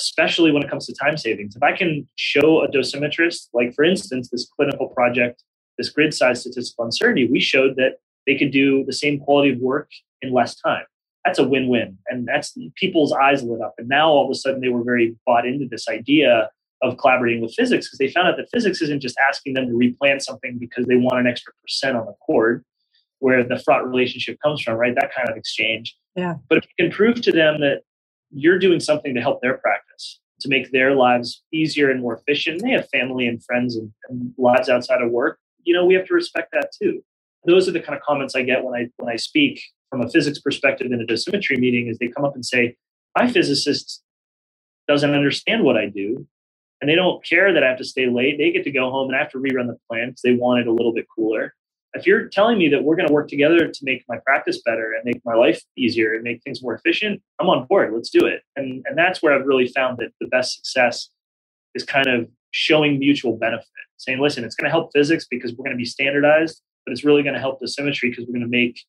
[0.00, 1.56] especially when it comes to time savings.
[1.56, 5.42] If I can show a dosimetrist, like for instance, this clinical project,
[5.78, 9.58] this grid size statistical uncertainty, we showed that they could do the same quality of
[9.58, 9.90] work
[10.22, 10.84] in less time.
[11.24, 11.98] That's a win win.
[12.08, 13.74] And that's people's eyes lit up.
[13.78, 16.48] And now all of a sudden they were very bought into this idea
[16.82, 19.72] of collaborating with physics because they found out that physics isn't just asking them to
[19.72, 22.64] replan something because they want an extra percent on the cord
[23.18, 24.94] where the fraught relationship comes from, right?
[24.94, 25.94] That kind of exchange.
[26.16, 26.36] Yeah.
[26.48, 27.82] But if you can prove to them that
[28.30, 32.62] you're doing something to help their practice to make their lives easier and more efficient.
[32.62, 35.38] They have family and friends and, and, lives outside of work.
[35.64, 37.04] You know, we have to respect that too.
[37.44, 40.08] Those are the kind of comments I get when I when I speak from a
[40.08, 41.88] physics perspective in a dosimetry meeting.
[41.88, 42.76] Is they come up and say,
[43.18, 44.02] "My physicist
[44.88, 46.26] doesn't understand what I do,
[46.80, 48.38] and they don't care that I have to stay late.
[48.38, 50.60] They get to go home and I have to rerun the plan because they want
[50.60, 51.54] it a little bit cooler."
[51.94, 54.92] if you're telling me that we're going to work together to make my practice better
[54.92, 57.92] and make my life easier and make things more efficient, I'm on board.
[57.92, 58.42] Let's do it.
[58.56, 61.10] And and that's where I've really found that the best success
[61.74, 63.66] is kind of showing mutual benefit.
[63.96, 67.04] Saying, listen, it's going to help physics because we're going to be standardized, but it's
[67.04, 68.80] really going to help dosimetry because we're going to make,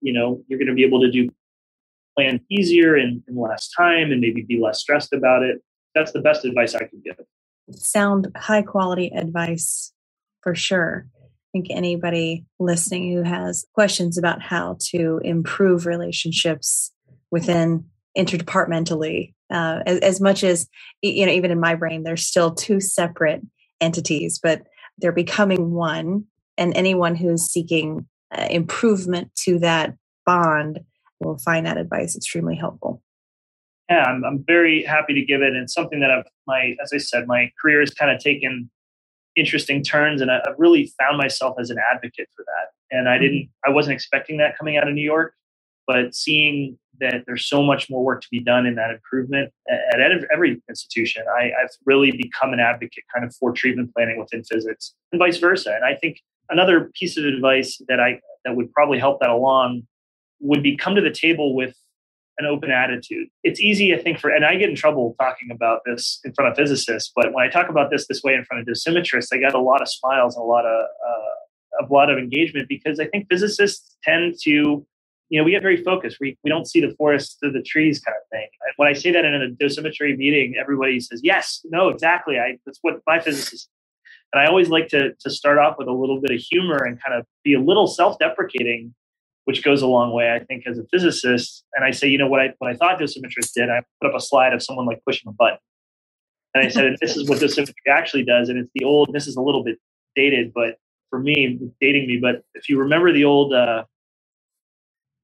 [0.00, 1.28] you know, you're going to be able to do
[2.16, 5.62] plan easier in, in less time and maybe be less stressed about it.
[5.94, 7.16] That's the best advice I could give.
[7.72, 9.92] Sound high quality advice
[10.42, 11.06] for sure
[11.50, 16.92] I think anybody listening who has questions about how to improve relationships
[17.32, 20.68] within interdepartmentally, uh, as, as much as,
[21.02, 23.42] you know, even in my brain, there's still two separate
[23.80, 24.62] entities, but
[24.98, 26.26] they're becoming one.
[26.60, 29.94] And anyone who's seeking uh, improvement to that
[30.26, 30.80] bond
[31.18, 33.02] will find that advice extremely helpful.
[33.88, 35.54] Yeah, I'm, I'm very happy to give it.
[35.54, 38.70] And something that I've, my, as I said, my career has kind of taken
[39.36, 42.96] interesting turns and I, have really found myself as an advocate for that.
[42.96, 43.70] And I didn't, mm-hmm.
[43.70, 45.34] I wasn't expecting that coming out of New York,
[45.86, 50.00] but seeing that there's so much more work to be done in that improvement at,
[50.00, 54.44] at every institution, I, I've really become an advocate kind of for treatment planning within
[54.44, 55.74] physics and vice versa.
[55.74, 56.20] And I think
[56.50, 59.82] another piece of advice that I that would probably help that along
[60.40, 61.74] would be come to the table with
[62.38, 63.28] an open attitude.
[63.44, 66.50] It's easy, I think, for, and I get in trouble talking about this in front
[66.50, 69.36] of physicists, but when I talk about this this way in front of dosimetrists, I
[69.36, 72.98] get a lot of smiles and a lot of, uh, a lot of engagement because
[72.98, 74.86] I think physicists tend to,
[75.28, 76.16] you know, we get very focused.
[76.20, 78.48] We, we don't see the forest through the trees kind of thing.
[78.76, 82.38] When I say that in a dosimetry meeting, everybody says, yes, no, exactly.
[82.38, 83.68] I, that's what my physicist
[84.32, 87.02] and I always like to, to start off with a little bit of humor and
[87.02, 88.94] kind of be a little self-deprecating
[89.50, 91.64] which goes a long way, I think, as a physicist.
[91.74, 94.16] And I say, you know, what I what I thought dosimetrists did, I put up
[94.16, 95.58] a slide of someone like pushing a button,
[96.54, 99.12] and I said, this is what dosimetry actually does, and it's the old.
[99.12, 99.78] This is a little bit
[100.14, 100.76] dated, but
[101.10, 102.18] for me, dating me.
[102.20, 103.52] But if you remember the old.
[103.52, 103.84] Uh,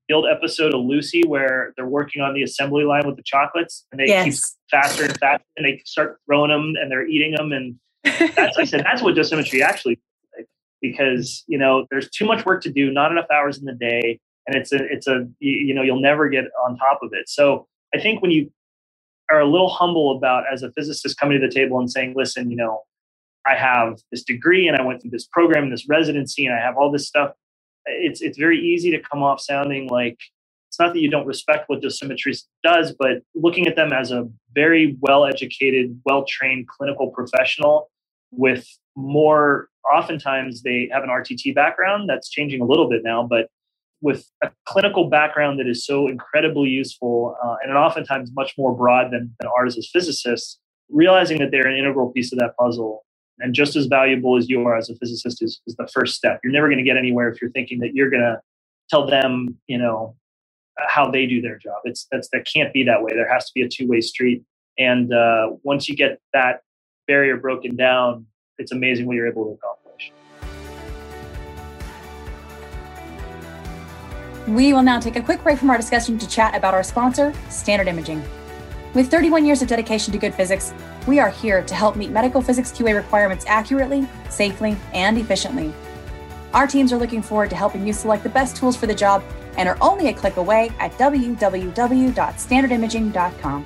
[0.09, 3.87] the old episode of Lucy where they're working on the assembly line with the chocolates
[3.91, 4.25] and they yes.
[4.25, 7.75] keep faster and faster and they start throwing them and they're eating them and
[8.37, 10.01] that's I said that's what dosimetry actually
[10.83, 14.21] because you know there's too much work to do, not enough hours in the day,
[14.47, 17.29] and it's a it's a you know you'll never get on top of it.
[17.29, 18.51] So I think when you
[19.31, 22.51] are a little humble about as a physicist coming to the table and saying, listen,
[22.51, 22.83] you know,
[23.47, 26.77] I have this degree and I went through this program this residency and I have
[26.77, 27.33] all this stuff.
[27.87, 30.19] It's it's very easy to come off sounding like
[30.69, 34.29] it's not that you don't respect what dosimetry does, but looking at them as a
[34.55, 37.91] very well educated, well trained clinical professional
[38.37, 43.49] with more oftentimes they have an RTT background that's changing a little bit now, but
[44.01, 49.11] with a clinical background that is so incredibly useful uh, and oftentimes much more broad
[49.11, 50.59] than, than ours as physicists,
[50.91, 53.05] realizing that they're an integral piece of that puzzle
[53.39, 56.41] and just as valuable as you are as a physicist is, is the first step.
[56.43, 58.41] You're never going to get anywhere if you're thinking that you're going to
[58.89, 60.17] tell them, you know,
[60.79, 61.81] how they do their job.
[61.85, 63.13] It's that's that can't be that way.
[63.15, 64.43] There has to be a two way street.
[64.79, 66.61] And uh, once you get that
[67.07, 68.27] barrier broken down,
[68.59, 70.13] it's amazing what you're able to accomplish.
[74.49, 77.35] We will now take a quick break from our discussion to chat about our sponsor,
[77.49, 78.23] Standard Imaging.
[78.95, 80.73] With 31 years of dedication to good physics,
[81.07, 85.75] we are here to help meet medical physics QA requirements accurately, safely, and efficiently.
[86.55, 89.23] Our teams are looking forward to helping you select the best tools for the job
[89.59, 93.65] and are only a click away at www.standardimaging.com.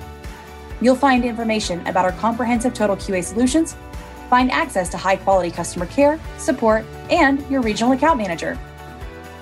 [0.81, 3.75] You'll find information about our comprehensive total QA solutions,
[4.29, 8.57] find access to high quality customer care, support, and your regional account manager.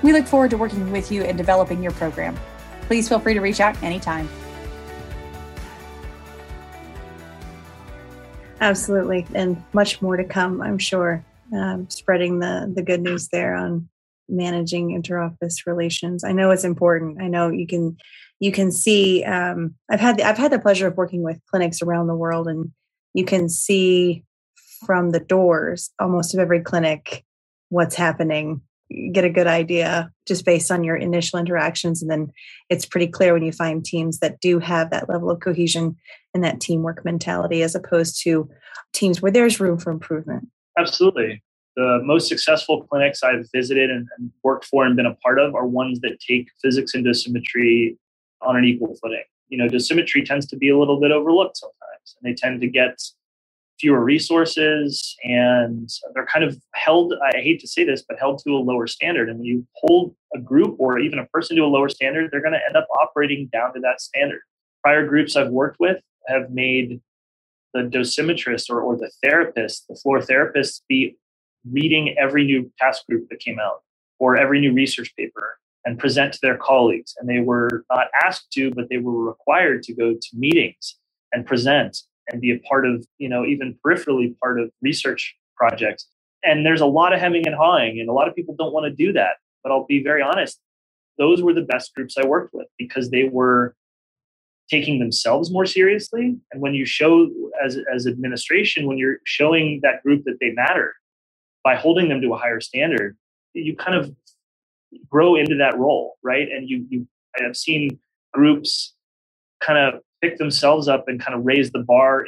[0.04, 2.38] We look forward to working with you in developing your program.
[2.84, 4.28] Please feel free to reach out anytime.
[8.62, 11.24] Absolutely, and much more to come, I'm sure.
[11.54, 13.90] Um, spreading the the good news there on
[14.30, 16.24] managing interoffice relations.
[16.24, 17.22] I know it's important.
[17.22, 17.98] I know you can
[18.40, 19.24] you can see.
[19.24, 22.48] Um, I've had the, I've had the pleasure of working with clinics around the world,
[22.48, 22.72] and
[23.14, 24.24] you can see
[24.86, 27.26] from the doors almost of every clinic
[27.70, 28.62] what's happening.
[28.88, 32.32] You get a good idea just based on your initial interactions, and then
[32.70, 35.96] it's pretty clear when you find teams that do have that level of cohesion
[36.34, 38.50] and that teamwork mentality, as opposed to
[38.94, 40.48] teams where there's room for improvement.
[40.78, 41.42] Absolutely
[41.80, 45.56] the most successful clinics I've visited and, and, worked for and been a part of
[45.56, 47.96] are ones that take physics and dosimetry
[48.42, 49.24] on an equal footing.
[49.48, 52.68] You know, dosimetry tends to be a little bit overlooked sometimes, and they tend to
[52.68, 53.00] get
[53.80, 58.52] fewer resources and they're kind of held, I hate to say this, but held to
[58.52, 59.30] a lower standard.
[59.30, 62.42] And when you hold a group or even a person to a lower standard, they're
[62.42, 64.42] going to end up operating down to that standard.
[64.84, 67.00] Prior groups I've worked with have made
[67.74, 71.16] the dosimetrist or, or the therapist, the floor therapist, be
[71.70, 73.84] reading every new task group that came out
[74.20, 77.16] or every new research paper and present to their colleagues.
[77.20, 80.98] And they were not asked to, but they were required to go to meetings
[81.32, 81.98] and present
[82.32, 86.08] and be a part of, you know, even peripherally part of research projects.
[86.44, 88.86] And there's a lot of hemming and hawing, and a lot of people don't want
[88.86, 89.38] to do that.
[89.64, 90.60] But I'll be very honest,
[91.18, 93.76] those were the best groups I worked with because they were
[94.70, 96.38] taking themselves more seriously.
[96.52, 97.30] And when you show
[97.64, 100.96] as as administration, when you're showing that group that they matter,
[101.70, 103.16] by holding them to a higher standard,
[103.54, 104.12] you kind of
[105.08, 106.48] grow into that role, right?
[106.54, 107.08] And you you
[107.40, 108.00] I have seen
[108.34, 108.96] groups
[109.68, 112.26] kind of pick themselves up and kind of raise the bar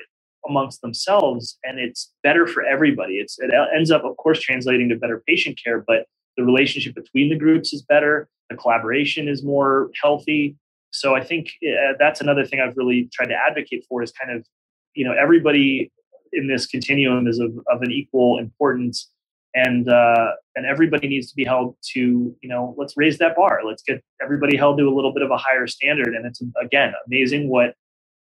[0.48, 3.16] amongst themselves, and it's better for everybody.
[3.16, 6.06] It's it ends up, of course, translating to better patient care, but
[6.38, 8.30] the relationship between the groups is better.
[8.52, 10.56] The collaboration is more healthy.
[10.92, 14.32] So I think uh, that's another thing I've really tried to advocate for is kind
[14.38, 14.46] of,
[14.94, 15.92] you know, everybody
[16.34, 19.10] in this continuum is of, of an equal importance
[19.56, 22.00] and uh, and everybody needs to be held to
[22.42, 23.62] you know let's raise that bar.
[23.66, 26.94] Let's get everybody held to a little bit of a higher standard and it's again
[27.08, 27.76] amazing what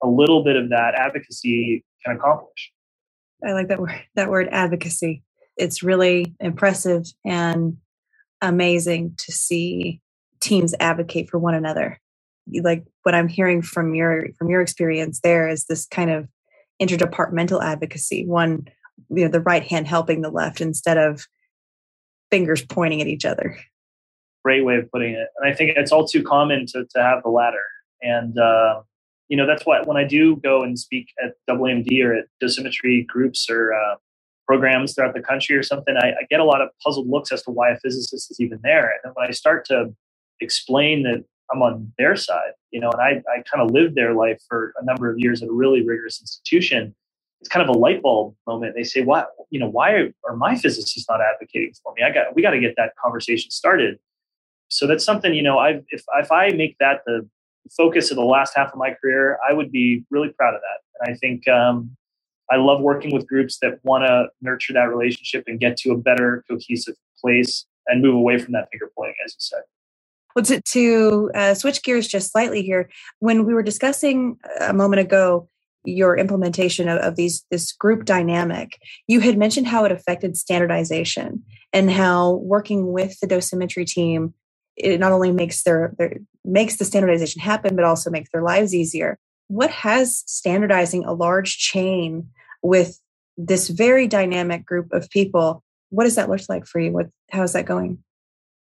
[0.03, 2.71] a little bit of that advocacy can accomplish.
[3.45, 5.23] I like that word that word advocacy.
[5.57, 7.77] It's really impressive and
[8.41, 10.01] amazing to see
[10.39, 11.99] teams advocate for one another.
[12.63, 16.27] Like what i'm hearing from your from your experience there is this kind of
[16.81, 18.25] interdepartmental advocacy.
[18.25, 18.67] One
[19.09, 21.27] you know the right hand helping the left instead of
[22.29, 23.57] fingers pointing at each other.
[24.43, 25.27] Great way of putting it.
[25.37, 27.63] And i think it's all too common to, to have the latter.
[28.01, 28.81] And uh,
[29.27, 33.05] you know that's why when i do go and speak at AAMD or at dosimetry
[33.05, 33.95] groups or uh,
[34.45, 37.41] programs throughout the country or something I, I, get a lot of puzzled looks as
[37.43, 38.85] to why a physicist is even there.
[38.85, 39.93] And then when i start to
[40.39, 44.13] explain that i'm on their side you know and i, I kind of lived their
[44.13, 46.95] life for a number of years at a really rigorous institution
[47.39, 48.73] it's kind of a light bulb moment.
[48.75, 49.91] They say, "Why, you know, why
[50.25, 52.03] are, my physicists not advocating for me?
[52.03, 53.99] I got, we got to get that conversation started."
[54.69, 57.27] So that's something, you know, I if if I make that the
[57.75, 60.79] focus of the last half of my career, I would be really proud of that.
[60.99, 61.95] And I think um,
[62.49, 65.97] I love working with groups that want to nurture that relationship and get to a
[65.97, 69.61] better cohesive place and move away from that finger pointing, as you said.
[70.35, 72.89] Well, to, to uh, switch gears just slightly here,
[73.19, 75.49] when we were discussing a moment ago
[75.87, 78.77] your implementation of, of, these this group dynamic
[79.07, 84.33] you had mentioned how it affected standardization and how working with the dosimetry team
[84.77, 88.73] it not only makes their, their makes the standardization happen but also makes their lives
[88.73, 89.17] easier.
[89.47, 92.29] What has standardizing a large chain
[92.61, 92.99] with
[93.37, 95.63] this very dynamic group of people?
[95.89, 96.91] What does that look like for you?
[96.91, 98.03] What how is that going?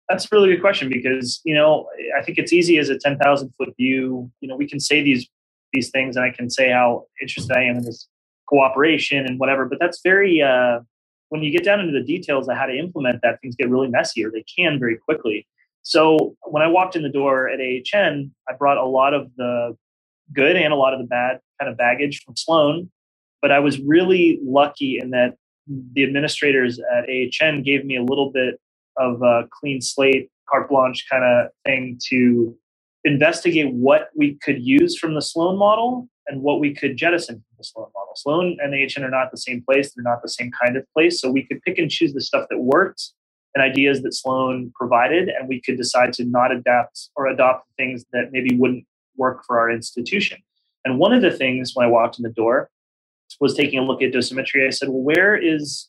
[0.08, 3.18] That's a really good question because you know I think it's easy as a ten
[3.18, 4.30] thousand foot view.
[4.40, 5.28] You know, we can say these
[5.76, 8.08] these things, and I can say how interested I am in this
[8.48, 9.66] cooperation and whatever.
[9.66, 10.80] But that's very uh,
[11.28, 13.88] when you get down into the details of how to implement that, things get really
[13.88, 15.46] messy, or they can very quickly.
[15.82, 19.76] So when I walked in the door at AHN, I brought a lot of the
[20.32, 22.90] good and a lot of the bad kind of baggage from Sloan.
[23.42, 25.36] But I was really lucky in that
[25.92, 28.60] the administrators at AHN gave me a little bit
[28.96, 32.56] of a clean slate, carte blanche kind of thing to
[33.06, 37.56] investigate what we could use from the Sloan model and what we could jettison from
[37.56, 38.12] the Sloan model.
[38.16, 41.20] Sloan and AHN are not the same place, they're not the same kind of place.
[41.20, 43.12] So we could pick and choose the stuff that worked
[43.54, 48.04] and ideas that Sloan provided, and we could decide to not adapt or adopt things
[48.12, 48.84] that maybe wouldn't
[49.16, 50.38] work for our institution.
[50.84, 52.70] And one of the things when I walked in the door
[53.40, 54.66] was taking a look at dosimetry.
[54.66, 55.88] I said, well, where is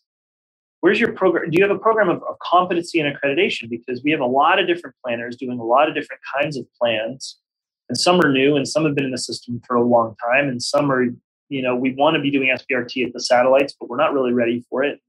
[0.81, 1.49] where's your program?
[1.49, 3.69] Do you have a program of, of competency and accreditation?
[3.69, 6.65] Because we have a lot of different planners doing a lot of different kinds of
[6.79, 7.37] plans.
[7.89, 10.49] And some are new and some have been in the system for a long time.
[10.49, 11.05] And some are,
[11.49, 14.33] you know, we want to be doing SBRT at the satellites, but we're not really
[14.33, 14.99] ready for it.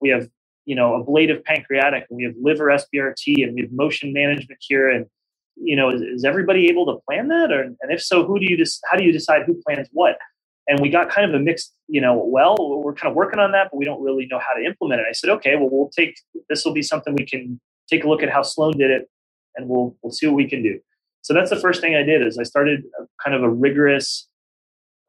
[0.00, 0.28] We have,
[0.64, 4.90] you know, ablative pancreatic and we have liver SBRT and we have motion management here.
[4.90, 5.06] And,
[5.56, 7.52] you know, is, is everybody able to plan that?
[7.52, 10.18] Or, and if so, who do you just, how do you decide who plans what?
[10.68, 13.52] And we got kind of a mixed you know well we're kind of working on
[13.52, 15.06] that but we don't really know how to implement it.
[15.08, 17.60] I said okay well we'll take this will be something we can
[17.90, 19.10] take a look at how sloan did it
[19.56, 20.80] and we'll we'll see what we can do.
[21.22, 22.84] So that's the first thing i did is i started
[23.24, 24.28] kind of a rigorous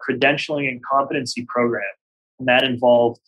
[0.08, 1.84] credentialing and competency program
[2.40, 3.22] and that involved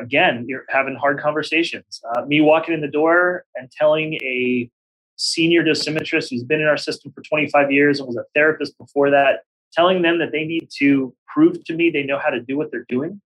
[0.00, 2.00] again you're having hard conversations.
[2.16, 4.70] Uh, me walking in the door and telling a
[5.16, 9.10] senior dosimetrist who's been in our system for 25 years and was a therapist before
[9.10, 9.44] that
[9.78, 12.72] telling them that they need to prove to me they know how to do what
[12.72, 13.22] they're doing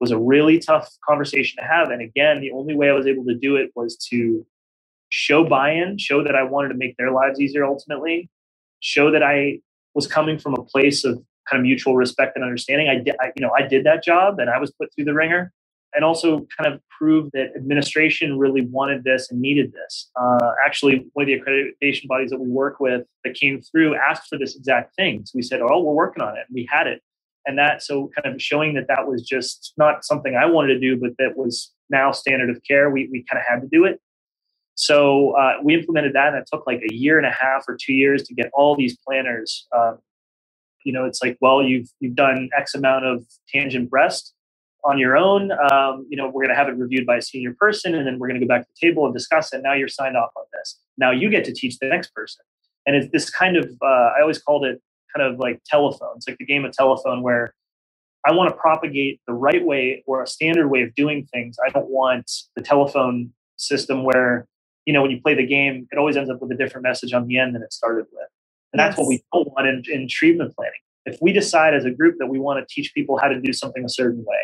[0.00, 1.90] was a really tough conversation to have.
[1.90, 4.46] And again, the only way I was able to do it was to
[5.10, 8.30] show buy-in, show that I wanted to make their lives easier ultimately,
[8.80, 9.60] show that I
[9.94, 12.88] was coming from a place of kind of mutual respect and understanding.
[12.88, 15.14] I did, I, you know, I did that job and I was put through the
[15.14, 15.52] wringer
[15.94, 20.10] and also kind of prove that administration really wanted this and needed this.
[20.20, 24.28] Uh, actually, one of the accreditation bodies that we work with that came through asked
[24.28, 25.22] for this exact thing.
[25.24, 27.02] So we said, "Oh, we're working on it." We had it,
[27.46, 30.80] and that so kind of showing that that was just not something I wanted to
[30.80, 32.90] do, but that was now standard of care.
[32.90, 34.00] We we kind of had to do it.
[34.74, 37.76] So uh, we implemented that, and it took like a year and a half or
[37.80, 39.66] two years to get all these planners.
[39.76, 39.94] Uh,
[40.84, 44.34] you know, it's like, well, you've you've done X amount of tangent breast
[44.84, 45.52] on your own.
[45.52, 48.18] Um, you know, we're going to have it reviewed by a senior person, and then
[48.18, 49.62] we're going to go back to the table and discuss it.
[49.62, 50.78] Now you're signed off on this.
[50.98, 52.44] Now you get to teach the next person.
[52.86, 54.80] And it's this kind of, uh, I always called it
[55.14, 56.14] kind of like telephone.
[56.16, 57.54] It's like the game of telephone where
[58.26, 61.56] I want to propagate the right way or a standard way of doing things.
[61.64, 64.46] I don't want the telephone system where,
[64.84, 67.12] you know, when you play the game, it always ends up with a different message
[67.12, 68.28] on the end than it started with.
[68.72, 68.98] And that's yes.
[68.98, 70.72] what we don't want in, in treatment planning.
[71.04, 73.52] If we decide as a group that we want to teach people how to do
[73.52, 74.36] something a certain way,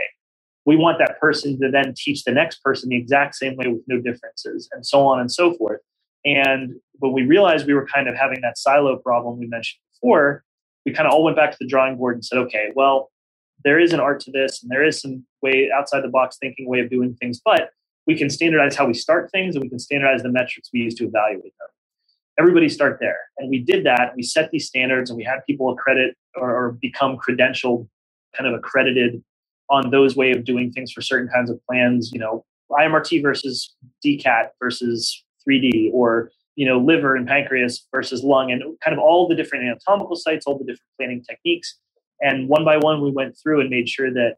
[0.69, 3.81] we want that person to then teach the next person the exact same way with
[3.87, 5.81] no differences and so on and so forth.
[6.27, 10.45] And when we realized we were kind of having that silo problem we mentioned before,
[10.85, 13.11] we kind of all went back to the drawing board and said, okay, well,
[13.65, 16.69] there is an art to this and there is some way outside the box thinking
[16.69, 17.71] way of doing things, but
[18.07, 20.95] we can standardize how we start things and we can standardize the metrics we use
[20.97, 21.69] to evaluate them.
[22.39, 23.21] Everybody start there.
[23.39, 24.13] And we did that.
[24.15, 27.89] We set these standards and we had people accredit or, or become credentialed,
[28.37, 29.25] kind of accredited
[29.71, 33.75] on those way of doing things for certain kinds of plans, you know, IMRT versus
[34.05, 39.29] DCAT versus 3D or, you know, liver and pancreas versus lung and kind of all
[39.29, 41.79] the different anatomical sites, all the different planning techniques.
[42.21, 44.37] And one by one, we went through and made sure that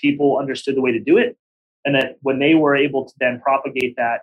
[0.00, 1.36] people understood the way to do it.
[1.84, 4.22] And that when they were able to then propagate that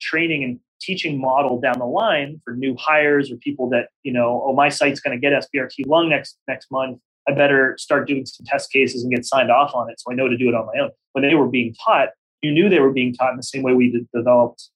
[0.00, 4.42] training and teaching model down the line for new hires or people that, you know,
[4.46, 6.98] oh, my site's going to get SBRT lung next next month
[7.28, 10.14] I better start doing some test cases and get signed off on it so I
[10.14, 10.90] know to do it on my own.
[11.12, 12.08] When they were being taught,
[12.42, 14.70] you knew they were being taught in the same way we developed,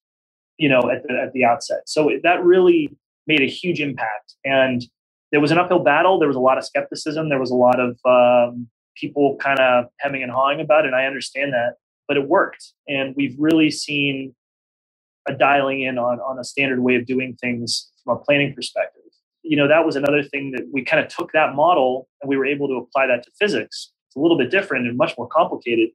[0.57, 1.81] you know, at the, at the outset.
[1.87, 2.95] So that really
[3.27, 4.35] made a huge impact.
[4.43, 4.83] And
[5.31, 6.19] there was an uphill battle.
[6.19, 7.29] There was a lot of skepticism.
[7.29, 10.89] There was a lot of um, people kind of hemming and hawing about it.
[10.89, 11.75] And I understand that,
[12.07, 12.73] but it worked.
[12.87, 14.35] And we've really seen
[15.27, 19.01] a dialing in on, on a standard way of doing things from a planning perspective
[19.47, 22.35] you know, that was another thing that we kind of took that model and we
[22.35, 23.91] were able to apply that to physics.
[24.07, 25.89] It's a little bit different and much more complicated.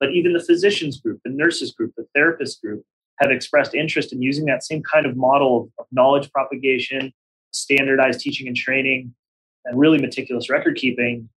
[0.00, 2.84] But even the physicians group, the nurses group, the therapist group
[3.20, 7.12] have expressed interest in using that same kind of model of, knowledge propagation,
[7.52, 9.14] standardized teaching and training,
[9.64, 11.28] and really meticulous record keeping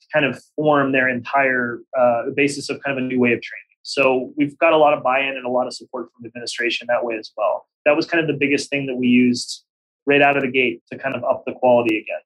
[0.00, 3.42] to kind of form their entire uh, basis of kind of a new way of
[3.42, 3.60] training.
[3.82, 6.86] So we've got a lot of buy-in and a lot of support from the administration
[6.88, 7.66] that way as well.
[7.84, 9.62] That was kind of the biggest thing that we used
[10.06, 12.20] right out of the gate to kind of up the quality again.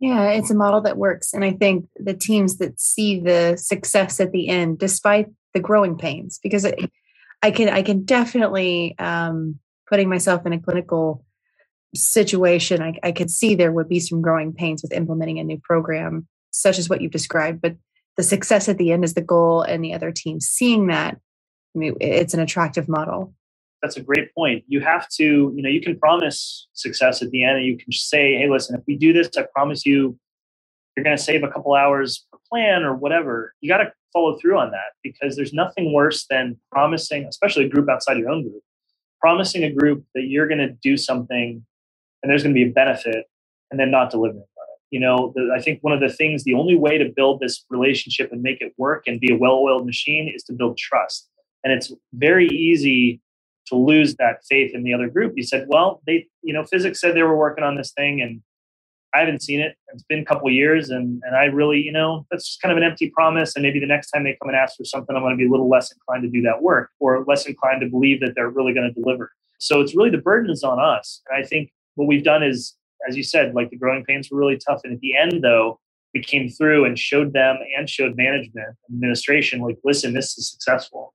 [0.00, 1.32] Yeah, it's a model that works.
[1.32, 5.96] And I think the teams that see the success at the end, despite the growing
[5.96, 6.66] pains, because
[7.42, 9.58] I can I can definitely um,
[9.88, 11.24] putting myself in a clinical
[11.94, 15.60] situation, I, I could see there would be some growing pains with implementing a new
[15.62, 17.62] program, such as what you've described.
[17.62, 17.76] But
[18.16, 21.14] the success at the end is the goal, and the other team seeing that,
[21.74, 23.34] I mean, it's an attractive model.
[23.84, 24.64] That's a great point.
[24.66, 27.92] You have to, you know, you can promise success at the end, and you can
[27.92, 30.18] say, "Hey, listen, if we do this, I promise you,
[30.96, 34.38] you're going to save a couple hours per plan or whatever." You got to follow
[34.38, 38.44] through on that because there's nothing worse than promising, especially a group outside your own
[38.44, 38.62] group,
[39.20, 41.62] promising a group that you're going to do something
[42.22, 43.26] and there's going to be a benefit
[43.70, 44.80] and then not delivering on it.
[44.92, 47.66] You know, the, I think one of the things, the only way to build this
[47.68, 51.28] relationship and make it work and be a well oiled machine is to build trust.
[51.64, 53.20] And it's very easy
[53.66, 55.34] to lose that faith in the other group.
[55.36, 58.42] You said, well, they, you know, physics said they were working on this thing and
[59.14, 59.76] I haven't seen it.
[59.92, 62.78] It's been a couple years and, and I really, you know, that's just kind of
[62.78, 63.54] an empty promise.
[63.54, 65.46] And maybe the next time they come and ask for something, I'm going to be
[65.46, 68.50] a little less inclined to do that work or less inclined to believe that they're
[68.50, 69.30] really going to deliver.
[69.58, 71.22] So it's really the burden is on us.
[71.28, 72.74] And I think what we've done is,
[73.08, 74.80] as you said, like the growing pains were really tough.
[74.84, 75.78] And at the end, though,
[76.12, 80.50] we came through and showed them and showed management and administration, like, listen, this is
[80.50, 81.12] successful.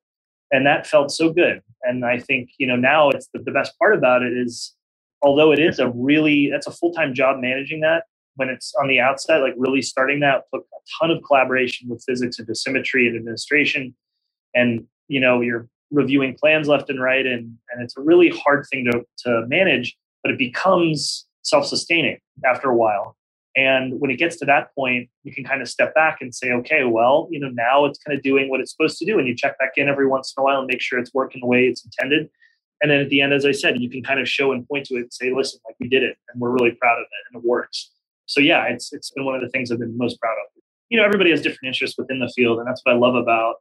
[0.52, 1.62] And that felt so good.
[1.84, 4.76] And I think, you know, now it's the, the best part about it is,
[5.22, 8.04] although it is a really, that's a full time job managing that
[8.36, 12.04] when it's on the outside, like really starting that took a ton of collaboration with
[12.08, 13.94] physics and dosimetry and administration.
[14.56, 17.26] And, you know, you're reviewing plans left and right.
[17.26, 22.70] And, and it's a really hard thing to, to manage but it becomes self-sustaining after
[22.70, 23.16] a while
[23.56, 26.52] and when it gets to that point you can kind of step back and say
[26.52, 29.20] okay well you know now it's kind of doing what it's supposed to do.
[29.20, 31.42] And you check back in every once in a while and make sure it's working
[31.42, 32.30] the way it's intended.
[32.82, 34.86] And then at the end as i said you can kind of show and point
[34.86, 37.34] to it and say listen like we did it and we're really proud of it
[37.34, 37.92] and it works.
[38.26, 40.62] So yeah it's it's been one of the things i've been most proud of.
[40.90, 43.56] You know everybody has different interests within the field and that's what i love about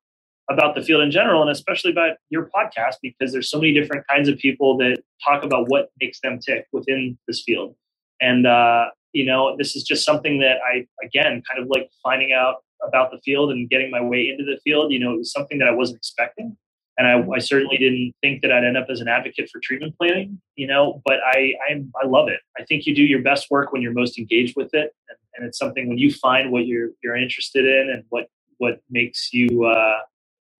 [0.50, 4.06] about the field in general and especially about your podcast because there's so many different
[4.08, 7.74] kinds of people that talk about what makes them tick within this field.
[8.20, 12.32] And uh, you know this is just something that i again kind of like finding
[12.32, 12.56] out
[12.86, 15.58] about the field and getting my way into the field you know it was something
[15.58, 16.56] that i wasn't expecting.
[17.00, 19.96] And I, I certainly didn't think that i'd end up as an advocate for treatment
[19.96, 22.40] planning you know but i i, I love it.
[22.58, 24.94] I think you do your best work when you're most engaged with it.
[25.08, 28.26] And, and it's something when you find what you're you're interested in and what
[28.58, 29.98] what makes you uh,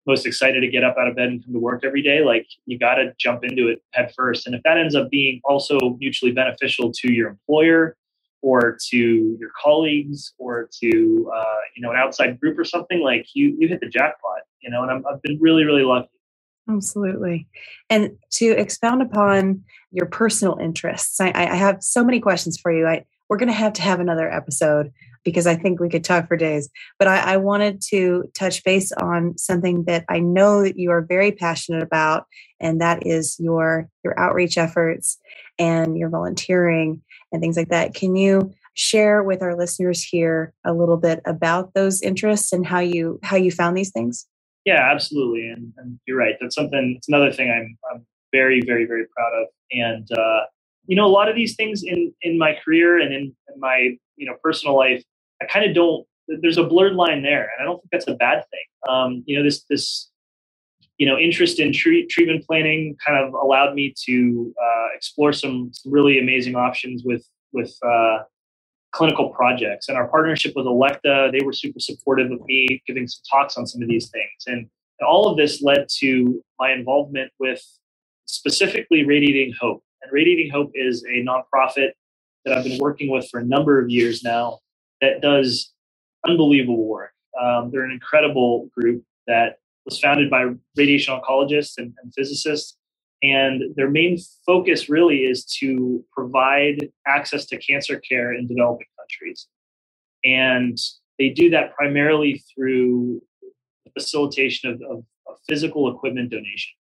[0.07, 2.47] most excited to get up out of bed and come to work every day, like
[2.67, 4.47] you got to jump into it head first.
[4.47, 7.97] And if that ends up being also mutually beneficial to your employer
[8.43, 13.27] or to your colleagues or to uh, you know an outside group or something, like
[13.35, 14.41] you you hit the jackpot.
[14.61, 16.09] You know, and i I've been really really lucky.
[16.69, 17.49] Absolutely.
[17.89, 22.87] And to expound upon your personal interests, I, I have so many questions for you.
[22.87, 24.93] I, we're going to have to have another episode
[25.25, 26.69] because I think we could talk for days.
[26.99, 31.03] But I, I, wanted to touch base on something that I know that you are
[31.03, 32.25] very passionate about,
[32.61, 35.19] and that is your your outreach efforts
[35.59, 37.95] and your volunteering and things like that.
[37.95, 42.81] Can you share with our listeners here a little bit about those interests and how
[42.81, 44.27] you how you found these things?
[44.65, 45.49] Yeah, absolutely.
[45.49, 46.35] And, and you're right.
[46.41, 46.95] That's something.
[46.97, 49.49] It's another thing I'm I'm very very very proud of.
[49.73, 50.41] And uh,
[50.87, 53.97] you know, a lot of these things in in my career and in, in my
[54.19, 55.03] you know personal life
[55.41, 56.07] i kind of don't
[56.43, 59.37] there's a blurred line there and i don't think that's a bad thing um, you
[59.37, 60.11] know this this
[60.99, 65.71] you know interest in treat, treatment planning kind of allowed me to uh, explore some,
[65.73, 68.19] some, really amazing options with with uh,
[68.93, 69.89] clinical projects.
[69.89, 73.67] And our partnership with Elekta they were super supportive of me giving some talks on
[73.67, 74.45] some of these things.
[74.47, 74.69] And,
[75.01, 77.63] and all of this led to my involvement with
[78.27, 79.83] specifically radiating hope.
[80.03, 81.91] And radiating hope is a nonprofit
[82.45, 84.61] that i've been working with for a number of years now
[85.01, 85.73] that does
[86.27, 87.13] unbelievable work.
[87.41, 89.59] Um, they're an incredible group that
[89.89, 92.77] was founded by radiation oncologists and, and physicists.
[93.23, 99.49] And their main focus really is to provide access to cancer care in developing countries.
[100.25, 100.79] And
[101.19, 103.21] they do that primarily through
[103.85, 106.73] the facilitation of, of, of physical equipment donation.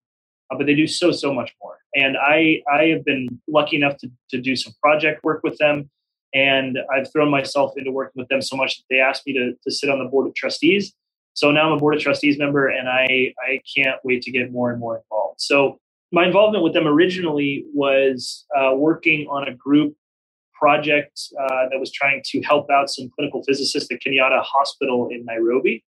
[0.51, 1.79] Uh, but they do so, so much more.
[1.95, 5.91] And I, I have been lucky enough to, to do some project work with them
[6.35, 9.55] and I've thrown myself into working with them so much that they asked me to,
[9.65, 10.93] to sit on the board of trustees.
[11.37, 14.53] So now I'm a board of trustees member and I, I can't wait to get
[14.53, 15.41] more and more involved.
[15.43, 15.81] So
[16.13, 19.97] my involvement with them originally was uh, working on a group
[20.55, 25.25] project uh, that was trying to help out some clinical physicists at Kenyatta Hospital in
[25.27, 25.85] Nairobi.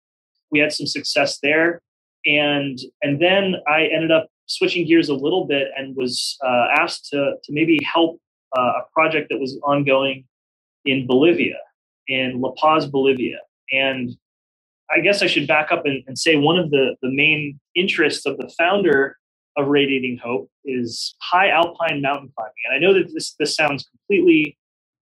[0.51, 1.81] We had some success there.
[2.27, 7.09] and and then I ended up switching gears a little bit and was uh, asked
[7.11, 8.19] to to maybe help
[8.57, 10.25] uh, a project that was ongoing
[10.85, 11.57] in Bolivia,
[12.07, 13.39] in La Paz, Bolivia,
[13.71, 14.15] and
[14.91, 18.25] I guess I should back up and, and say one of the the main interests
[18.25, 19.17] of the founder
[19.57, 23.85] of Radiating Hope is high alpine mountain climbing, and I know that this this sounds
[23.85, 24.57] completely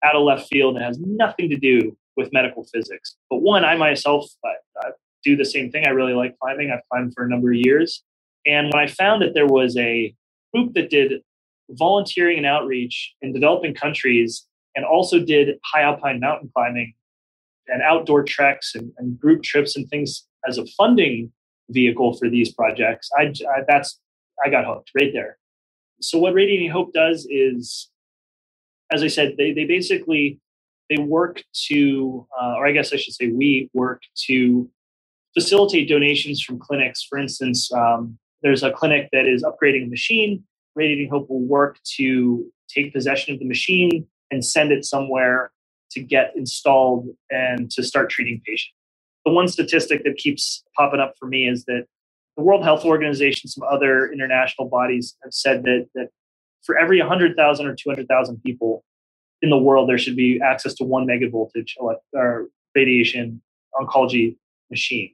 [0.04, 3.16] out of left field and has nothing to do with medical physics.
[3.30, 4.90] But one, I myself I, I
[5.24, 5.86] do the same thing.
[5.86, 6.72] I really like climbing.
[6.72, 8.04] I've climbed for a number of years.
[8.46, 10.16] And when I found that there was a
[10.54, 11.22] group that did
[11.72, 16.94] volunteering and outreach in developing countries and also did high alpine mountain climbing
[17.68, 21.32] and outdoor treks and, and group trips and things as a funding
[21.70, 24.00] vehicle for these projects, I, I, that's
[24.44, 25.38] I got hooked right there.
[26.02, 27.90] So what Radiating Hope does is,
[28.92, 30.40] as I said, they they basically
[30.90, 34.70] they work to, uh, or I guess I should say, we work to
[35.34, 37.04] facilitate donations from clinics.
[37.04, 40.44] For instance, um, there's a clinic that is upgrading a machine.
[40.76, 45.52] Radiating Hope will work to take possession of the machine and send it somewhere
[45.92, 48.74] to get installed and to start treating patients.
[49.26, 51.86] The one statistic that keeps popping up for me is that
[52.38, 56.10] the World Health Organization, some other international bodies have said that, that
[56.64, 58.84] for every 100,000 or 200,000 people
[59.42, 61.72] in the world, there should be access to one megavoltage
[62.14, 63.42] or radiation
[63.76, 64.36] oncology
[64.70, 65.14] machine.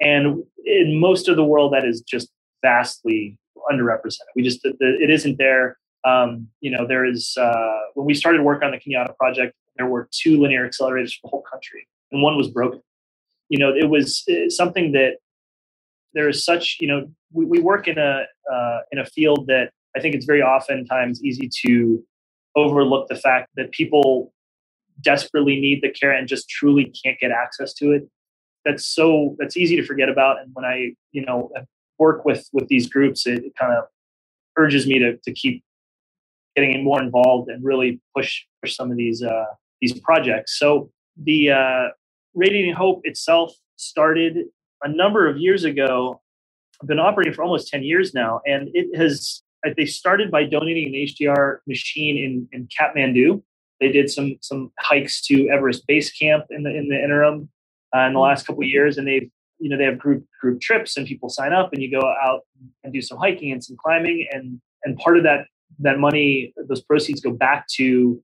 [0.00, 2.30] And in most of the world, that is just
[2.62, 3.36] vastly
[3.70, 4.30] underrepresented.
[4.34, 5.76] We just, it isn't there.
[6.04, 9.86] Um, you know, there is, uh, when we started work on the Kenyatta project, there
[9.86, 12.82] were two linear accelerators for the whole country, and one was broken.
[13.48, 15.16] You know, it was uh, something that
[16.14, 19.70] there is such, you know, we, we work in a, uh, in a field that
[19.96, 22.04] I think it's very oftentimes easy to
[22.56, 24.32] overlook the fact that people
[25.02, 28.04] desperately need the care and just truly can't get access to it
[28.64, 31.50] that's so that's easy to forget about and when i you know
[31.98, 33.84] work with with these groups it, it kind of
[34.58, 35.62] urges me to to keep
[36.60, 39.46] getting more involved and really push push some of these uh
[39.80, 40.58] these projects.
[40.58, 41.88] So the uh
[42.34, 44.46] radiating hope itself started
[44.82, 46.20] a number of years ago
[46.80, 49.42] i've been operating for almost 10 years now and it has
[49.76, 53.42] they started by donating an hdr machine in in kathmandu.
[53.80, 57.48] They did some some hikes to everest base camp in the in the interim
[57.94, 60.60] uh, in the last couple of years, and they've you know they have group group
[60.60, 62.40] trips and people sign up and you go out
[62.84, 65.46] and do some hiking and some climbing and and part of that
[65.78, 68.22] that money those proceeds go back to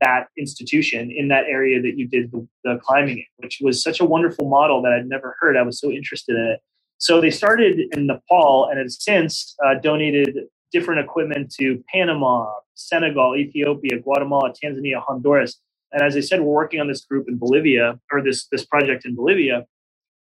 [0.00, 4.00] that institution in that area that you did the, the climbing in, which was such
[4.00, 5.56] a wonderful model that I'd never heard.
[5.56, 6.60] I was so interested in it.
[6.98, 10.36] So they started in Nepal and has since uh, donated
[10.72, 15.60] different equipment to Panama, Senegal, Ethiopia, Guatemala, Tanzania, Honduras.
[15.92, 19.04] And as I said, we're working on this group in Bolivia or this this project
[19.04, 19.66] in Bolivia.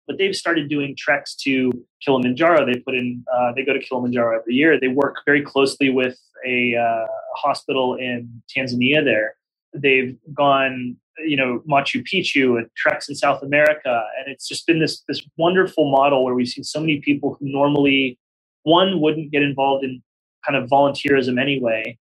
[0.06, 1.72] But they've started doing treks to
[2.04, 2.64] Kilimanjaro.
[2.64, 4.78] They put in uh, they go to Kilimanjaro every year.
[4.78, 9.04] They work very closely with a uh, hospital in Tanzania.
[9.04, 9.34] There,
[9.74, 14.80] they've gone you know Machu Picchu and treks in South America, and it's just been
[14.80, 18.18] this this wonderful model where we've seen so many people who normally
[18.62, 20.02] one wouldn't get involved in
[20.46, 21.98] kind of volunteerism anyway,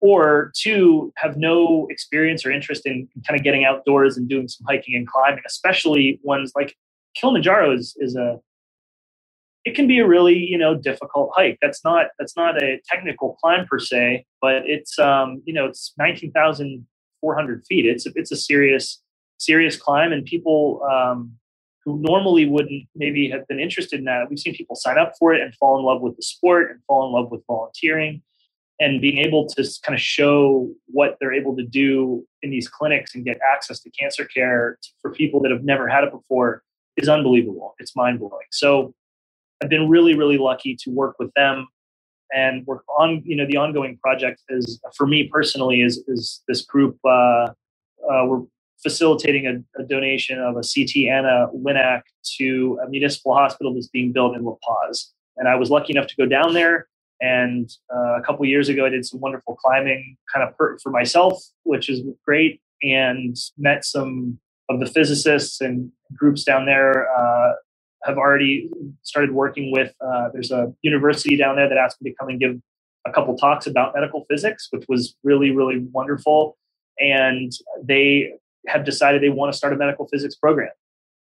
[0.00, 4.66] or two have no experience or interest in kind of getting outdoors and doing some
[4.68, 6.76] hiking and climbing especially ones like
[7.16, 8.38] kilimanjaro is, is a
[9.66, 11.58] it can be a really you know difficult hike.
[11.62, 15.94] That's not that's not a technical climb per se but it's um you know it's
[15.98, 17.86] 19400 feet.
[17.86, 19.02] It's a, it's a serious
[19.38, 21.32] serious climb and people um
[21.84, 25.34] who normally wouldn't maybe have been interested in that we've seen people sign up for
[25.34, 28.22] it and fall in love with the sport and fall in love with volunteering
[28.80, 33.14] and being able to kind of show what they're able to do in these clinics
[33.14, 36.62] and get access to cancer care for people that have never had it before
[37.02, 37.74] is unbelievable.
[37.78, 38.46] It's mind blowing.
[38.50, 38.94] So
[39.62, 41.68] I've been really, really lucky to work with them
[42.32, 46.62] and work on, you know, the ongoing project is for me personally is, is this
[46.62, 47.48] group, uh,
[48.08, 48.42] uh, we're
[48.82, 52.02] facilitating a, a, donation of a CT and a LINAC
[52.38, 55.12] to a municipal hospital that's being built in La Paz.
[55.36, 56.88] And I was lucky enough to go down there
[57.20, 61.42] and uh, a couple years ago, I did some wonderful climbing kind of for myself,
[61.64, 64.38] which is great, and met some
[64.70, 67.08] of the physicists and groups down there.
[67.12, 67.54] Uh,
[68.04, 68.70] have already
[69.02, 69.94] started working with.
[70.00, 72.56] Uh, there's a university down there that asked me to come and give
[73.06, 76.58] a couple talks about medical physics, which was really really wonderful.
[77.00, 77.52] And
[77.84, 78.32] they
[78.68, 80.70] have decided they want to start a medical physics program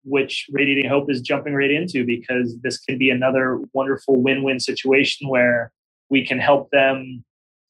[0.04, 4.60] which Radiating Hope is jumping right into because this can be another wonderful win win
[4.60, 5.72] situation where
[6.10, 7.24] we can help them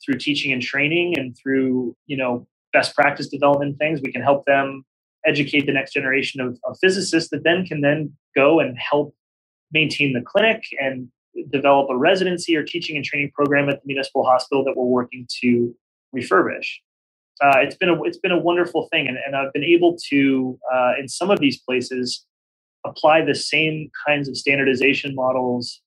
[0.04, 4.44] through teaching and training and through you know best practice development things we can help
[4.46, 4.84] them
[5.26, 9.14] educate the next generation of, of physicists that then can then go and help
[9.72, 11.08] maintain the clinic and
[11.50, 15.26] develop a residency or teaching and training program at the municipal hospital that we're working
[15.40, 15.74] to
[16.14, 16.66] refurbish.
[17.40, 20.58] Uh, it's been a it's been a wonderful thing, and, and I've been able to
[20.72, 22.24] uh, in some of these places
[22.84, 25.80] apply the same kinds of standardization models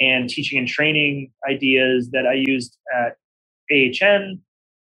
[0.00, 3.16] and teaching and training ideas that I used at
[3.72, 4.40] AHN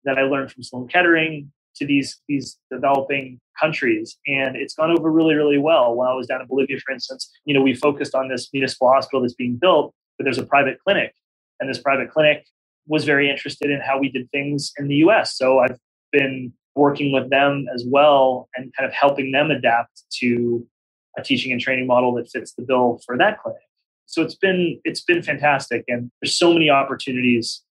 [0.05, 4.18] that I learned from Sloan Kettering to these these developing countries.
[4.26, 5.95] And it's gone over really really well.
[5.95, 8.91] While i was down in bolivia for instance you know we focused on this municipal
[8.93, 11.14] hospital that's being built but there's a private clinic.
[11.61, 12.47] And this private clinic
[12.87, 15.79] was very interested in how we did things in the us so i've
[16.12, 20.66] been working with them as well and kind of helping them adapt to
[21.18, 23.61] a teaching and training model that fits the bill for that clinic.
[24.07, 25.85] So it's been it's been fantastic.
[25.89, 27.62] And there's so many opportunities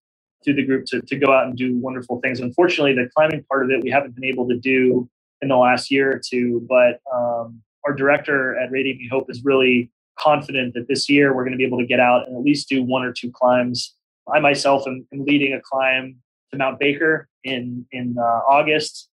[0.44, 2.40] through the group to, to go out and do wonderful things.
[2.40, 5.08] Unfortunately, the climbing part of it we haven't been able to do
[5.42, 9.90] in the last year or two, but um, our director at Radiating Hope is really
[10.18, 12.68] confident that this year we're going to be able to get out and at least
[12.68, 13.94] do one or two climbs.
[14.32, 16.16] I myself am, am leading a climb
[16.50, 19.08] to Mount Baker in in uh, August,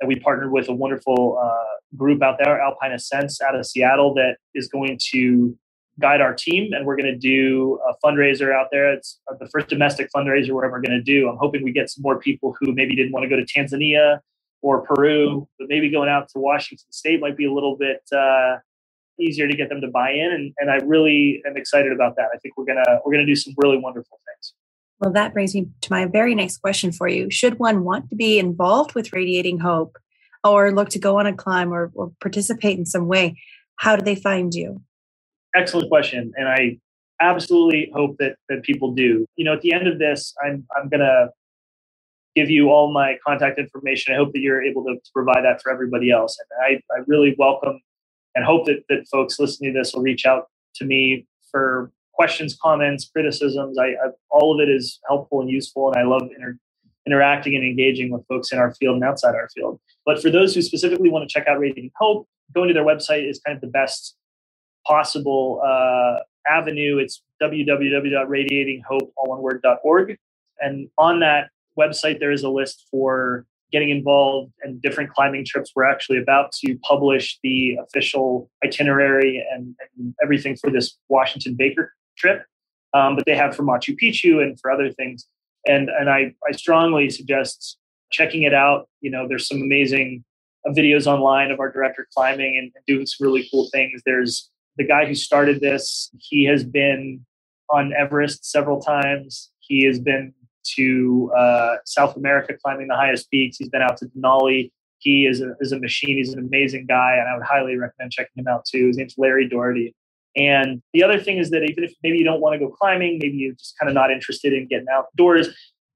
[0.00, 4.14] and we partnered with a wonderful uh, group out there, Alpine Ascents, out of Seattle,
[4.14, 5.56] that is going to
[6.00, 8.92] guide our team and we're going to do a fundraiser out there.
[8.92, 11.28] It's the first domestic fundraiser we're ever going to do.
[11.28, 14.18] I'm hoping we get some more people who maybe didn't want to go to tanzania
[14.62, 18.56] or peru but maybe going out to washington state might be a little bit uh,
[19.20, 22.28] easier to get them to buy in and, and i really am excited about that.
[22.32, 24.54] I think we're going to we're to do some really wonderful things.
[25.00, 27.30] Well that brings me to my very next question for you.
[27.30, 29.98] Should one want to be involved with radiating hope
[30.44, 33.40] or look to go on a climb or, or participate in some way
[33.76, 34.80] how do they find you
[35.54, 36.78] excellent question, and I
[37.20, 39.26] absolutely hope that that people do.
[39.36, 41.30] You know, at the end of this, I'm I'm gonna
[42.34, 44.14] give you all my contact information.
[44.14, 46.38] I hope that you're able to, to provide that for everybody else.
[46.38, 47.80] And I, I really welcome
[48.34, 52.56] and hope that, that folks listening to this will reach out to me for questions,
[52.60, 53.78] comments, criticisms.
[53.78, 56.56] I, I all of it is helpful and useful, and I love inter,
[57.06, 59.80] interacting and engaging with folks in our field and outside our field.
[60.06, 63.28] But for those who specifically want to check out Radiating Hope, going to their website
[63.28, 64.16] is kind of the best
[64.86, 66.18] possible uh,
[66.48, 66.98] avenue.
[66.98, 69.10] It's www.radiatinghope,
[70.60, 75.72] And on that website, there is a list for getting involved and different climbing trips.
[75.74, 81.94] We're actually about to publish the official itinerary and, and everything for this Washington Baker
[82.18, 82.44] trip.
[82.94, 85.26] Um, but they have for Machu Picchu and for other things.
[85.66, 87.78] And and I, I strongly suggest
[88.10, 88.88] checking it out.
[89.00, 90.22] You know, there's some amazing
[90.68, 94.02] uh, videos online of our director climbing and doing some really cool things.
[94.04, 97.24] There's the guy who started this, he has been
[97.70, 99.50] on Everest several times.
[99.60, 100.34] He has been
[100.76, 103.56] to uh, South America climbing the highest peaks.
[103.56, 104.70] He's been out to Denali.
[104.98, 106.16] He is a, is a machine.
[106.16, 108.88] He's an amazing guy, and I would highly recommend checking him out too.
[108.88, 109.94] His name's Larry Doherty.
[110.36, 113.18] And the other thing is that even if maybe you don't want to go climbing,
[113.20, 115.48] maybe you're just kind of not interested in getting outdoors,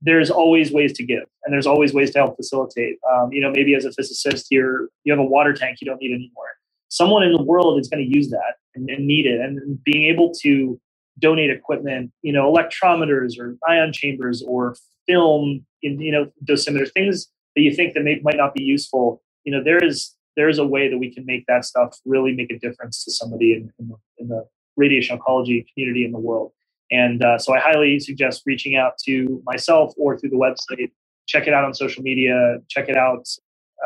[0.03, 2.99] there's always ways to give, and there's always ways to help facilitate.
[3.11, 6.01] Um, you know, maybe as a physicist, you're you have a water tank you don't
[6.01, 6.49] need anymore
[6.89, 9.41] someone in the world is going to use that and, and need it.
[9.41, 10.81] And being able to
[11.19, 14.77] donate equipment, you know, electrometers or ion chambers or
[15.09, 19.23] film, in, you know, dosimeters, things that you think that may, might not be useful.
[19.45, 22.35] You know, there is there is a way that we can make that stuff really
[22.35, 24.45] make a difference to somebody in, in, the, in the,
[24.77, 26.53] radiation oncology community in the world.
[26.91, 30.91] And uh, so I highly suggest reaching out to myself or through the website.
[31.27, 32.59] Check it out on social media.
[32.69, 33.27] Check it out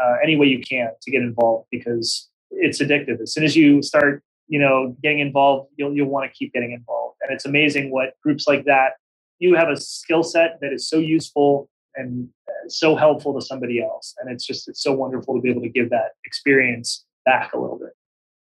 [0.00, 3.20] uh, any way you can to get involved because it's addictive.
[3.20, 6.72] As soon as you start, you know, getting involved, you'll you'll want to keep getting
[6.72, 7.16] involved.
[7.22, 8.96] And it's amazing what groups like that.
[9.38, 13.80] You have a skill set that is so useful and uh, so helpful to somebody
[13.80, 17.52] else, and it's just it's so wonderful to be able to give that experience back
[17.54, 17.90] a little bit.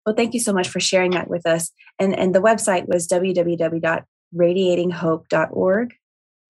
[0.06, 1.72] Well, thank you so much for sharing that with us.
[1.98, 5.94] And and the website was www.radiatinghope.org.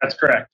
[0.02, 0.50] That's correct.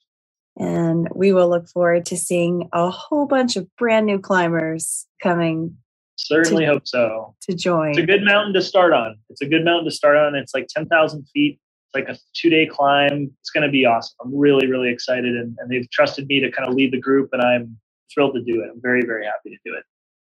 [0.58, 5.78] And we will look forward to seeing a whole bunch of brand new climbers coming
[6.26, 7.34] Certainly to, hope so.
[7.42, 7.90] To join.
[7.90, 9.16] It's a good mountain to start on.
[9.30, 10.34] It's a good mountain to start on.
[10.34, 11.58] It's like 10,000 feet.
[11.86, 13.30] It's like a two day climb.
[13.40, 14.16] It's going to be awesome.
[14.22, 15.34] I'm really, really excited.
[15.36, 17.78] And, and they've trusted me to kind of lead the group, and I'm
[18.12, 18.70] thrilled to do it.
[18.72, 19.84] I'm very, very happy to do it.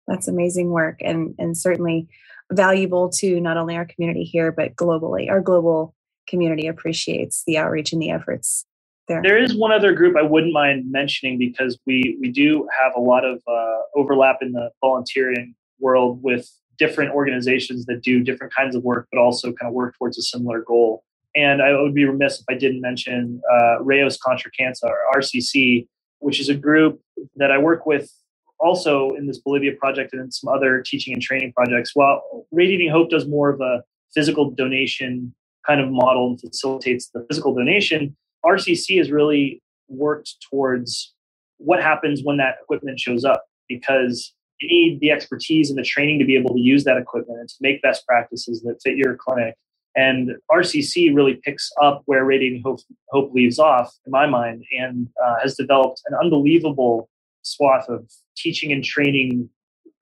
[0.09, 2.09] That's amazing work and, and certainly
[2.51, 5.31] valuable to not only our community here, but globally.
[5.31, 5.95] Our global
[6.27, 8.65] community appreciates the outreach and the efforts
[9.09, 9.23] there.
[9.23, 13.01] There is one other group I wouldn't mind mentioning because we, we do have a
[13.01, 18.75] lot of uh, overlap in the volunteering world with different organizations that do different kinds
[18.75, 21.05] of work, but also kind of work towards a similar goal.
[21.35, 25.87] And I would be remiss if I didn't mention uh, Rayos Contra Cancer, or RCC,
[26.19, 27.01] which is a group
[27.37, 28.11] that I work with
[28.59, 31.91] also in this Bolivia project and in some other teaching and training projects.
[31.95, 33.83] While Radiating Hope does more of a
[34.15, 35.35] physical donation
[35.67, 41.15] kind of model and facilitates the physical donation, RCC has really worked towards
[41.59, 46.19] what happens when that equipment shows up because you need the expertise and the training
[46.19, 49.17] to be able to use that equipment and to make best practices that fit your
[49.17, 49.55] clinic.
[49.95, 55.09] And RCC really picks up where Radiating Hope, Hope leaves off, in my mind, and
[55.23, 57.11] uh, has developed an unbelievable
[57.43, 59.51] swath of teaching and training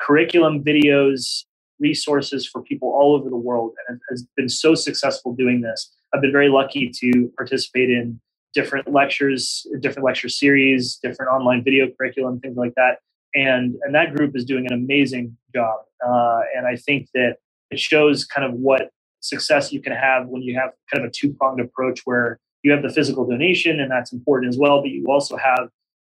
[0.00, 1.44] curriculum, videos,
[1.80, 5.90] resources for people all over the world, and has been so successful doing this.
[6.14, 8.20] I've been very lucky to participate in
[8.54, 12.98] different lectures, different lecture series, different online video curriculum, things like that.
[13.34, 15.80] And and that group is doing an amazing job.
[16.06, 17.36] Uh, and I think that
[17.70, 21.12] it shows kind of what success you can have when you have kind of a
[21.14, 24.90] two pronged approach where you have the physical donation, and that's important as well, but
[24.90, 25.68] you also have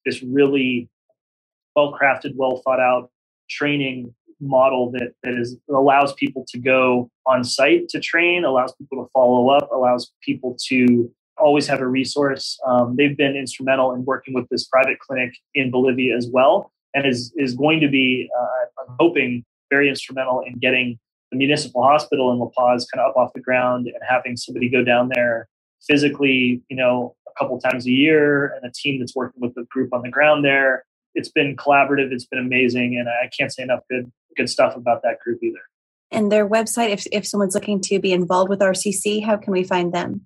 [0.05, 0.89] this really
[1.75, 3.09] well crafted, well thought out
[3.49, 9.03] training model that that is allows people to go on site to train, allows people
[9.03, 12.59] to follow up, allows people to always have a resource.
[12.67, 17.05] Um, they've been instrumental in working with this private clinic in Bolivia as well, and
[17.05, 20.97] is is going to be, uh, I'm hoping, very instrumental in getting
[21.31, 24.69] the municipal hospital in La Paz kind of up off the ground and having somebody
[24.69, 25.47] go down there
[25.85, 29.63] physically, you know, a couple times a year, and a team that's working with the
[29.69, 30.85] group on the ground there.
[31.13, 32.11] It's been collaborative.
[32.11, 35.61] It's been amazing, and I can't say enough good good stuff about that group either.
[36.11, 39.63] And their website, if if someone's looking to be involved with RCC, how can we
[39.63, 40.25] find them?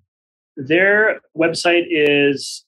[0.56, 2.64] Their website is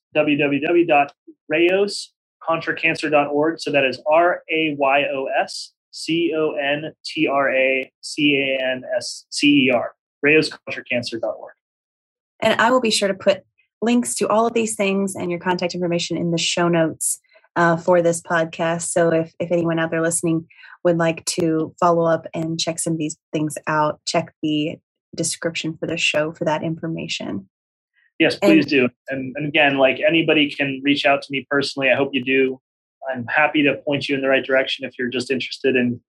[2.49, 3.61] www.rayoscontracancer.org.
[3.61, 8.36] So that is R A Y O S C O N T R A C
[8.36, 9.92] A N S C E R,
[10.24, 11.53] rayoscontracancer.org.
[12.40, 13.42] And I will be sure to put
[13.80, 17.20] links to all of these things and your contact information in the show notes
[17.57, 18.88] uh, for this podcast.
[18.88, 20.47] So if, if anyone out there listening
[20.82, 24.76] would like to follow up and check some of these things out, check the
[25.14, 27.49] description for the show for that information.
[28.18, 28.88] Yes, please and, do.
[29.08, 31.90] And, and again, like anybody can reach out to me personally.
[31.90, 32.60] I hope you do.
[33.12, 36.00] I'm happy to point you in the right direction if you're just interested in,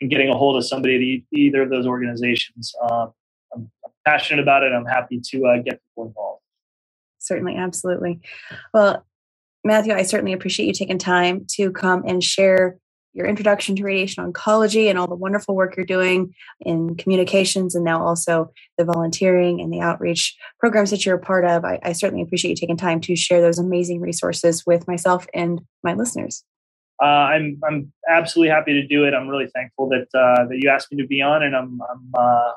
[0.00, 2.74] in getting a hold of somebody at either of those organizations.
[2.82, 3.06] Uh,
[3.54, 4.72] I'm, I'm, passionate about it.
[4.72, 6.42] I'm happy to uh, get people involved.
[7.20, 8.18] Certainly, absolutely.
[8.74, 9.06] Well,
[9.62, 12.78] Matthew, I certainly appreciate you taking time to come and share
[13.14, 17.84] your introduction to radiation oncology and all the wonderful work you're doing in communications and
[17.84, 21.64] now also the volunteering and the outreach programs that you're a part of.
[21.64, 25.60] I, I certainly appreciate you taking time to share those amazing resources with myself and
[25.82, 26.44] my listeners.
[27.02, 29.12] Uh, I'm I'm absolutely happy to do it.
[29.12, 32.12] I'm really thankful that uh, that you asked me to be on, and I'm I'm
[32.14, 32.52] uh,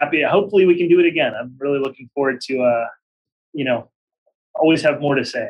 [0.00, 0.22] happy.
[0.22, 1.32] Hopefully, we can do it again.
[1.34, 2.86] I'm really looking forward to uh,
[3.54, 3.90] you know
[4.54, 5.48] always have more to say.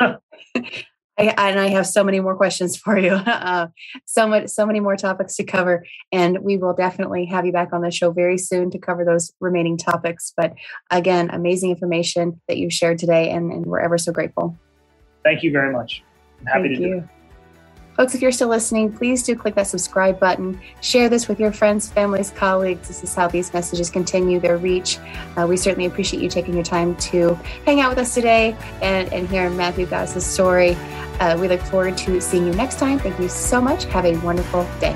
[0.00, 0.16] I
[0.56, 0.84] guess.
[1.18, 3.20] I, and I have so many more questions for you.
[3.46, 3.68] Uh,
[4.06, 7.72] so much, so many more topics to cover, and we will definitely have you back
[7.72, 10.32] on the show very soon to cover those remaining topics.
[10.36, 10.54] But
[10.90, 14.56] again, amazing information that you've shared today, and, and we're ever so grateful.
[15.22, 16.02] Thank you very much.
[16.40, 16.88] I'm happy Thank to you.
[16.88, 17.15] do it.
[17.96, 20.60] Folks, if you're still listening, please do click that subscribe button.
[20.82, 22.88] Share this with your friends, families, colleagues.
[22.88, 24.98] This is how these messages continue their reach.
[25.36, 27.34] Uh, we certainly appreciate you taking your time to
[27.64, 30.76] hang out with us today and, and hear Matthew Gauss's story.
[31.20, 32.98] Uh, we look forward to seeing you next time.
[32.98, 33.84] Thank you so much.
[33.86, 34.94] Have a wonderful day.